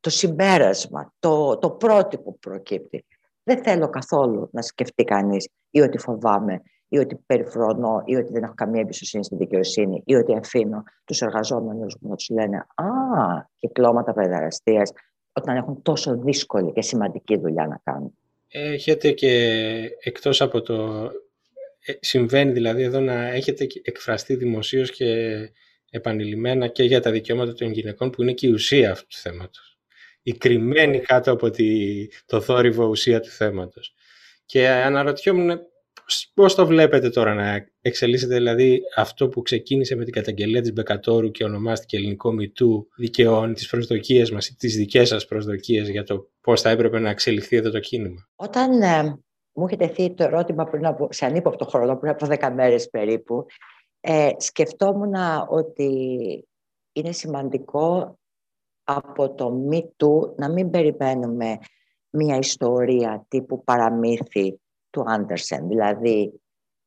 το 0.00 0.10
συμπέρασμα, 0.10 1.12
το, 1.18 1.58
το 1.58 1.70
πρότυπο 1.70 2.32
που 2.32 2.38
προκύπτει. 2.38 3.06
Δεν 3.42 3.62
θέλω 3.62 3.88
καθόλου 3.88 4.48
να 4.52 4.62
σκεφτεί 4.62 5.04
κανείς 5.04 5.48
ή 5.70 5.80
ότι 5.80 5.98
φοβάμαι 5.98 6.62
ή 6.94 6.98
ότι 6.98 7.16
περιφρονώ 7.26 8.02
ή 8.04 8.14
ότι 8.14 8.32
δεν 8.32 8.42
έχω 8.42 8.54
καμία 8.54 8.80
εμπιστοσύνη 8.80 9.24
στη 9.24 9.36
δικαιοσύνη 9.36 10.02
ή 10.06 10.14
ότι 10.14 10.36
αφήνω 10.36 10.82
τους 11.04 11.22
εργαζόμενους 11.22 11.96
μου 12.00 12.08
να 12.08 12.16
τους 12.16 12.28
λένε 12.28 12.56
«Α, 12.56 12.84
κυκλώματα 13.58 14.12
παιδεραστίας» 14.12 14.92
όταν 15.32 15.56
έχουν 15.56 15.82
τόσο 15.82 16.16
δύσκολη 16.16 16.72
και 16.72 16.82
σημαντική 16.82 17.38
δουλειά 17.38 17.66
να 17.66 17.80
κάνουν. 17.84 18.14
Έχετε 18.48 19.10
και 19.10 19.30
εκτός 20.00 20.40
από 20.40 20.60
το... 20.60 21.10
Ε, 21.86 21.92
συμβαίνει 22.00 22.52
δηλαδή 22.52 22.82
εδώ 22.82 23.00
να 23.00 23.28
έχετε 23.28 23.66
εκφραστεί 23.82 24.34
δημοσίως 24.34 24.90
και 24.90 25.38
επανειλημμένα 25.90 26.66
και 26.66 26.82
για 26.82 27.00
τα 27.00 27.10
δικαιώματα 27.10 27.52
των 27.52 27.70
γυναικών 27.70 28.10
που 28.10 28.22
είναι 28.22 28.32
και 28.32 28.46
η 28.46 28.50
ουσία 28.52 28.90
αυτού 28.90 29.06
του 29.06 29.16
θέματος. 29.16 29.78
Η 30.22 30.32
κρυμμένη 30.32 30.98
κάτω 30.98 31.32
από 31.32 31.50
το 32.26 32.40
θόρυβο 32.40 32.86
ουσία 32.86 33.20
του 33.20 33.30
θέματος. 33.30 33.94
Και 34.46 34.68
αναρωτιόμουν 34.68 35.60
πώς 36.34 36.54
το 36.54 36.66
βλέπετε 36.66 37.10
τώρα 37.10 37.34
να 37.34 37.66
εξελίσσεται 37.80 38.34
δηλαδή 38.34 38.80
αυτό 38.96 39.28
που 39.28 39.42
ξεκίνησε 39.42 39.96
με 39.96 40.04
την 40.04 40.12
καταγγελία 40.12 40.60
της 40.60 40.72
Μπεκατόρου 40.72 41.30
και 41.30 41.44
ονομάστηκε 41.44 41.96
ελληνικό 41.96 42.32
μητού 42.32 42.88
δικαιώνει 42.96 43.52
τις 43.52 43.68
προσδοκίες 43.68 44.30
μας 44.30 44.48
ή 44.48 44.56
τις 44.56 44.76
δικές 44.76 45.08
σας 45.08 45.26
προσδοκίες 45.26 45.88
για 45.88 46.04
το 46.04 46.30
πώς 46.40 46.60
θα 46.60 46.70
έπρεπε 46.70 46.98
να 46.98 47.10
εξελιχθεί 47.10 47.56
εδώ 47.56 47.70
το 47.70 47.80
κίνημα; 47.80 48.28
Όταν 48.36 48.82
ε, 48.82 49.18
μου 49.52 49.66
είχε 49.66 49.76
τεθεί 49.76 50.14
το 50.14 50.24
ερώτημα 50.24 50.64
πριν 50.64 50.86
από, 50.86 51.08
σε 51.10 51.26
ανύποπτο 51.26 51.64
χρόνο, 51.64 51.96
πριν 51.96 52.12
από 52.12 52.26
10 52.30 52.52
μέρες 52.54 52.88
περίπου, 52.90 53.46
ε, 54.00 54.28
σκεφτόμουν 54.36 55.14
ότι 55.48 55.88
είναι 56.92 57.12
σημαντικό 57.12 58.18
από 58.84 59.34
το 59.34 59.50
μη 59.50 59.90
να 60.36 60.50
μην 60.52 60.70
περιμένουμε 60.70 61.58
μια 62.10 62.36
ιστορία 62.36 63.26
τύπου 63.28 63.64
παραμύθι 63.64 64.58
του 64.94 65.04
Άντερσεν. 65.06 65.68
Δηλαδή, 65.68 66.40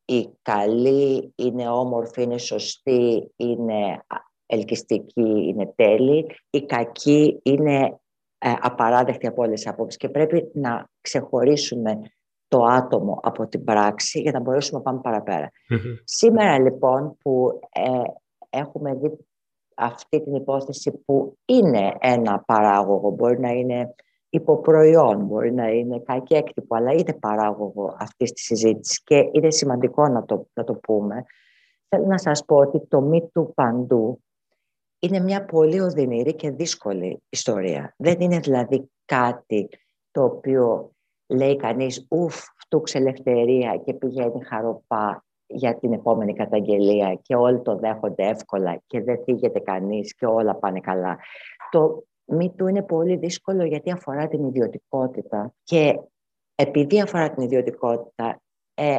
η 0.06 0.30
καλή 0.42 1.34
είναι 1.36 1.70
όμορφη, 1.70 2.22
είναι 2.22 2.38
σωστή, 2.38 3.32
είναι 3.36 4.04
ελκυστική, 4.46 5.48
είναι 5.48 5.74
τέλη. 5.76 6.26
Η 6.50 6.66
κακή 6.66 7.40
είναι 7.44 8.00
ε, 8.38 8.54
απαράδεκτη 8.62 9.28
από 9.28 9.42
όλες 9.42 9.62
τις 9.62 9.72
απόψεις 9.72 9.98
και 9.98 10.10
πρέπει 10.10 10.52
να 10.54 10.90
ξεχωρίσουμε 11.02 12.00
το 12.48 12.64
άτομο 12.64 13.20
από 13.24 13.48
την 13.48 13.64
πράξη 13.64 14.20
για 14.20 14.32
να 14.32 14.40
μπορέσουμε 14.40 14.82
να 14.86 15.00
πάμε 15.00 15.50
Σήμερα 16.04 16.60
λοιπόν 16.60 17.18
που 17.22 17.60
ε, 17.72 18.02
έχουμε 18.50 18.94
δει 18.94 19.18
αυτή 19.76 20.24
την 20.24 20.36
υπόθεση 20.36 20.92
που 21.06 21.38
είναι 21.46 21.96
ένα 22.00 22.40
παράγωγο, 22.40 23.10
μπορεί 23.10 23.40
να 23.40 23.50
είναι 23.50 23.96
υποπροϊόν, 24.38 25.26
μπορεί 25.26 25.54
να 25.54 25.68
είναι 25.68 26.00
κακή 26.00 26.34
έκτυπο, 26.34 26.76
αλλά 26.76 26.92
είναι 26.92 27.14
παράγωγο 27.14 27.96
αυτής 28.00 28.32
της 28.32 28.44
συζήτησης 28.44 29.04
και 29.04 29.30
είναι 29.32 29.52
σημαντικό 29.52 30.08
να 30.08 30.26
το, 30.26 30.48
να 30.54 30.64
το 30.64 30.74
πούμε. 30.74 31.26
Θέλω 31.90 32.06
να 32.06 32.18
σας 32.18 32.46
πω 32.46 32.56
ότι 32.56 32.88
το 32.88 33.02
μη 33.02 33.30
του 33.34 33.52
παντού 33.56 34.22
είναι 35.00 35.20
μια 35.20 35.46
πολύ 35.46 35.80
οδυνηρή 35.80 36.36
και 36.36 36.52
δύσκολη 36.52 37.24
ιστορία. 37.30 37.94
Δεν 37.98 38.20
είναι 38.20 38.40
δηλαδή 38.40 38.92
κάτι 39.06 39.70
το 40.12 40.24
οποίο 40.24 40.92
λέει 41.28 41.56
κανείς 41.56 42.08
«Ουφ, 42.10 42.36
φτούξε 42.58 42.98
ελευθερία 42.98 43.82
και 43.86 43.94
πηγαίνει 43.94 44.44
χαροπά 44.44 45.26
για 45.48 45.78
την 45.78 45.94
επόμενη 45.94 46.34
καταγγελία 46.34 47.20
και 47.22 47.36
όλοι 47.36 47.62
το 47.62 47.76
δέχονται 47.76 48.28
εύκολα 48.28 48.82
και 48.88 49.02
δεν 49.02 49.24
θίγεται 49.24 49.60
κανείς 49.60 50.16
και 50.16 50.26
όλα 50.26 50.56
πάνε 50.56 50.80
καλά». 50.80 51.18
Το 51.72 52.04
μη 52.28 52.54
του 52.56 52.68
είναι 52.68 52.84
πολύ 52.84 53.16
δύσκολο 53.16 53.66
γιατί 53.66 53.92
αφορά 53.92 54.28
την 54.28 54.46
ιδιωτικότητα 54.46 55.54
και 55.64 56.00
επειδή 56.56 57.02
αφορά 57.02 57.32
την 57.34 57.44
ιδιωτικότητα 57.44 58.42
ε, 58.74 58.96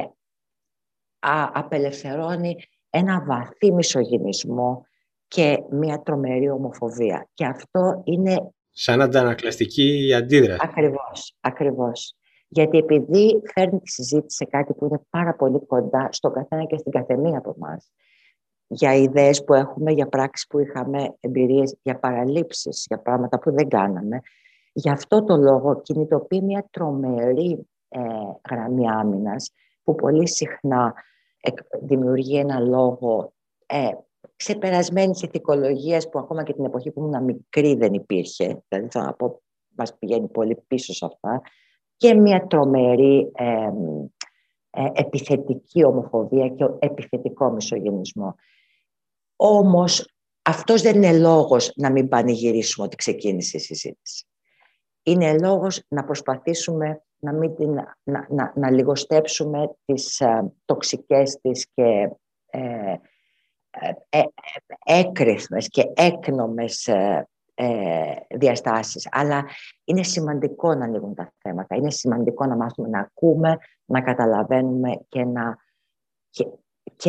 α, 1.19 1.51
απελευθερώνει 1.53 2.57
ένα 2.91 3.25
βαθύ 3.25 3.73
μισογυνισμό 3.73 4.87
και 5.29 5.63
μια 5.71 6.03
τρομερή 6.03 6.51
ομοφοβία. 6.51 7.29
Και 7.35 7.45
αυτό 7.45 8.03
είναι... 8.05 8.53
Σαν 8.71 9.01
αντανακλαστική 9.01 10.15
αντίδραση. 10.17 10.61
Ακριβώς, 10.63 11.37
ακριβώς. 11.41 12.17
Γιατί 12.49 12.79
επειδή 12.79 13.43
φέρνει 13.55 13.81
τη 13.81 13.91
συζήτηση 13.91 14.37
σε 14.37 14.45
κάτι 14.45 14.75
που 14.75 14.87
είναι 14.87 15.01
πάρα 15.11 15.35
πολύ 15.35 15.67
κοντά 15.67 16.09
στον 16.13 16.33
καθένα 16.33 16.65
και 16.65 16.77
στην 16.77 16.93
καθεμία 16.93 17.39
από 17.39 17.55
εμάς, 17.57 17.91
για 18.69 18.95
ιδέες 18.95 19.45
που 19.45 19.55
έχουμε, 19.55 19.93
για 19.93 20.07
πράξεις 20.07 20.47
που 20.47 20.59
είχαμε, 20.59 21.17
εμπειρίες, 21.21 21.77
για 21.83 21.99
παραλήψεις, 21.99 22.85
για 22.89 22.99
πράγματα 22.99 23.39
που 23.39 23.53
δεν 23.53 23.69
κάναμε. 23.69 24.21
Γι' 24.73 24.91
αυτό 24.91 25.25
το 25.25 25.37
λόγο 25.37 25.81
κινητοποιεί 25.81 26.41
μια 26.45 26.67
τρομερή 26.71 27.69
ε, 27.89 28.01
γραμμή 28.51 28.91
άμυνας 28.91 29.53
που 29.83 29.95
πολύ 29.95 30.29
συχνά 30.29 30.95
δημιουργεί 31.81 32.39
ένα 32.39 32.59
λόγο 32.61 33.33
ε, 33.67 33.91
ξεπερασμένης 34.37 35.23
ηθικολογίας 35.23 36.09
που 36.09 36.19
ακόμα 36.19 36.43
και 36.43 36.53
την 36.53 36.65
εποχή 36.65 36.91
που 36.91 37.01
ήμουν 37.01 37.25
μικρή 37.25 37.75
δεν 37.75 37.93
υπήρχε. 37.93 38.63
Δηλαδή 38.69 38.89
θέλω 38.91 39.05
να 39.05 39.13
πω, 39.13 39.43
μας 39.77 39.99
πηγαίνει 39.99 40.29
πολύ 40.29 40.65
πίσω 40.67 40.93
σε 40.93 41.05
αυτά. 41.05 41.43
Και 41.97 42.15
μια 42.15 42.47
τρομερή 42.47 43.31
ε, 43.35 43.71
επιθετική 44.93 45.85
ομοφοβία 45.85 46.49
και 46.49 46.65
επιθετικό 46.79 47.51
μισογενισμό. 47.51 48.35
Όμως 49.41 50.13
αυτός 50.43 50.83
δεν 50.83 50.97
είναι 50.97 51.19
λόγος 51.19 51.73
να 51.77 51.91
μην 51.91 52.09
πανηγυρίσουμε 52.09 52.87
ότι 52.87 52.97
ξεκίνησε 52.97 53.57
η 53.57 53.61
συζήτηση. 53.61 54.27
Είναι 55.03 55.39
λόγος 55.39 55.83
να 55.89 56.05
προσπαθήσουμε 56.05 57.03
να, 57.19 57.33
μην 57.33 57.55
την, 57.55 57.73
να, 58.03 58.27
να, 58.29 58.53
να 58.55 58.71
λιγοστέψουμε 58.71 59.71
τις 59.85 60.21
ε, 60.21 60.53
τοξικές 60.65 61.39
της 61.41 61.67
και 61.75 62.11
ε, 62.47 62.95
ε, 63.71 63.93
ε 64.09 64.23
έκρηθμες 64.85 65.69
και 65.69 65.93
έκνομες 65.95 66.89
ε, 67.55 68.17
διαστάσεις. 68.29 69.09
Αλλά 69.11 69.45
είναι 69.85 70.03
σημαντικό 70.03 70.75
να 70.75 70.85
ανοίγουν 70.85 71.15
τα 71.15 71.33
θέματα. 71.39 71.77
Είναι 71.77 71.91
σημαντικό 71.91 72.47
να 72.47 72.57
μάθουμε 72.57 72.89
να 72.89 72.99
ακούμε, 72.99 73.59
να 73.85 74.01
καταλαβαίνουμε 74.01 75.01
και 75.09 75.25
να, 75.25 75.57
και 76.31 76.47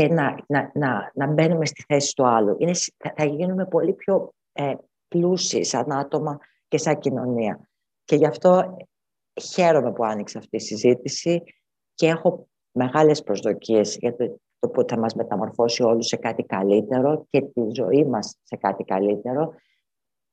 να, 0.10 0.38
να, 0.48 0.72
να, 0.74 1.12
να 1.14 1.28
μπαίνουμε 1.28 1.66
στη 1.66 1.84
θέση 1.88 2.16
του 2.16 2.28
άλλου. 2.28 2.56
Είναι, 2.60 2.74
θα 3.16 3.26
γίνουμε 3.26 3.66
πολύ 3.66 3.94
πιο 3.94 4.34
ε, 4.52 4.74
πλούσιοι 5.08 5.64
σαν 5.64 5.92
άτομα 5.92 6.40
και 6.68 6.78
σαν 6.78 7.00
κοινωνία. 7.00 7.70
Και 8.04 8.16
γι' 8.16 8.26
αυτό 8.26 8.78
χαίρομαι 9.42 9.94
που 9.94 10.06
άνοιξε 10.06 10.38
αυτή 10.38 10.56
η 10.56 10.60
συζήτηση 10.60 11.44
και 11.94 12.08
έχω 12.08 12.48
μεγάλες 12.72 13.24
προσδοκίες 13.24 13.98
για 13.98 14.16
το, 14.16 14.40
το 14.60 14.70
που 14.70 14.86
θα 14.88 14.98
μας 14.98 15.14
μεταμορφώσει 15.14 15.84
όλους 15.84 16.08
σε 16.08 16.16
κάτι 16.16 16.44
καλύτερο 16.44 17.26
και 17.30 17.42
τη 17.42 17.62
ζωή 17.74 18.06
μας 18.06 18.38
σε 18.44 18.56
κάτι 18.56 18.84
καλύτερο 18.84 19.54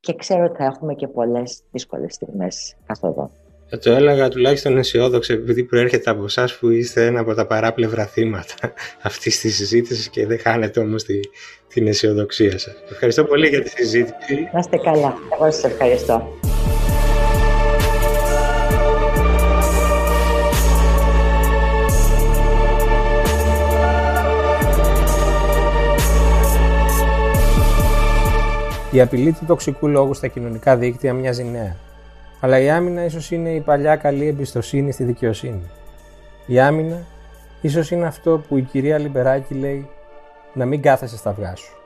και 0.00 0.14
ξέρω 0.14 0.44
ότι 0.44 0.56
θα 0.56 0.64
έχουμε 0.64 0.94
και 0.94 1.08
πολλές 1.08 1.62
δύσκολες 1.70 2.14
στιγμές 2.14 2.76
καθοδόν. 2.86 3.30
Θα 3.68 3.78
το 3.78 3.90
έλεγα 3.90 4.28
τουλάχιστον 4.28 4.78
αισιόδοξο 4.78 5.32
επειδή 5.32 5.64
προέρχεται 5.64 6.10
από 6.10 6.24
εσάς 6.24 6.56
που 6.58 6.70
είστε 6.70 7.06
ένα 7.06 7.20
από 7.20 7.34
τα 7.34 7.46
παράπλευρα 7.46 8.06
θύματα 8.06 8.54
αυτής 9.02 9.40
της 9.40 9.56
συζήτησης 9.56 10.08
και 10.08 10.26
δεν 10.26 10.38
χάνετε 10.38 10.80
όμως 10.80 11.04
τη, 11.04 11.20
την 11.68 11.86
αισιοδοξία 11.86 12.58
σας. 12.58 12.74
Ευχαριστώ 12.90 13.24
πολύ 13.24 13.48
για 13.48 13.62
τη 13.62 13.68
συζήτηση. 13.68 14.48
Να 14.52 14.58
είστε 14.58 14.76
καλά. 14.76 15.14
Εγώ 15.32 15.50
σας 15.50 15.64
ευχαριστώ. 15.64 16.38
Η 28.90 29.00
απειλή 29.00 29.32
του 29.32 29.44
τοξικού 29.46 29.88
λόγου 29.88 30.14
στα 30.14 30.26
κοινωνικά 30.26 30.76
δίκτυα 30.76 31.12
μοιάζει 31.12 31.44
νέα. 31.44 31.85
Αλλά 32.40 32.58
η 32.58 32.70
άμυνα 32.70 33.04
ίσως 33.04 33.30
είναι 33.30 33.50
η 33.50 33.60
παλιά 33.60 33.96
καλή 33.96 34.26
εμπιστοσύνη 34.26 34.92
στη 34.92 35.04
δικαιοσύνη. 35.04 35.70
Η 36.46 36.60
άμυνα 36.60 37.06
ίσως 37.60 37.90
είναι 37.90 38.06
αυτό 38.06 38.42
που 38.48 38.56
η 38.56 38.62
κυρία 38.62 38.98
Λιμπεράκη 38.98 39.54
λέει 39.54 39.88
να 40.52 40.64
μην 40.64 40.82
κάθεσαι 40.82 41.16
στα 41.16 41.30
αυγά 41.30 41.56
σου. 41.56 41.76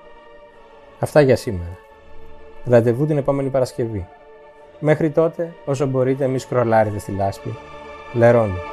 Αυτά 0.98 1.20
για 1.20 1.36
σήμερα. 1.36 1.78
Ραντεβού 2.64 3.06
την 3.06 3.16
επόμενη 3.16 3.48
Παρασκευή. 3.48 4.08
Μέχρι 4.78 5.10
τότε, 5.10 5.54
όσο 5.64 5.86
μπορείτε, 5.86 6.26
μη 6.26 6.38
σκρολάρετε 6.38 6.98
στη 6.98 7.12
λάσπη. 7.12 7.56
Λερώνει. 8.12 8.69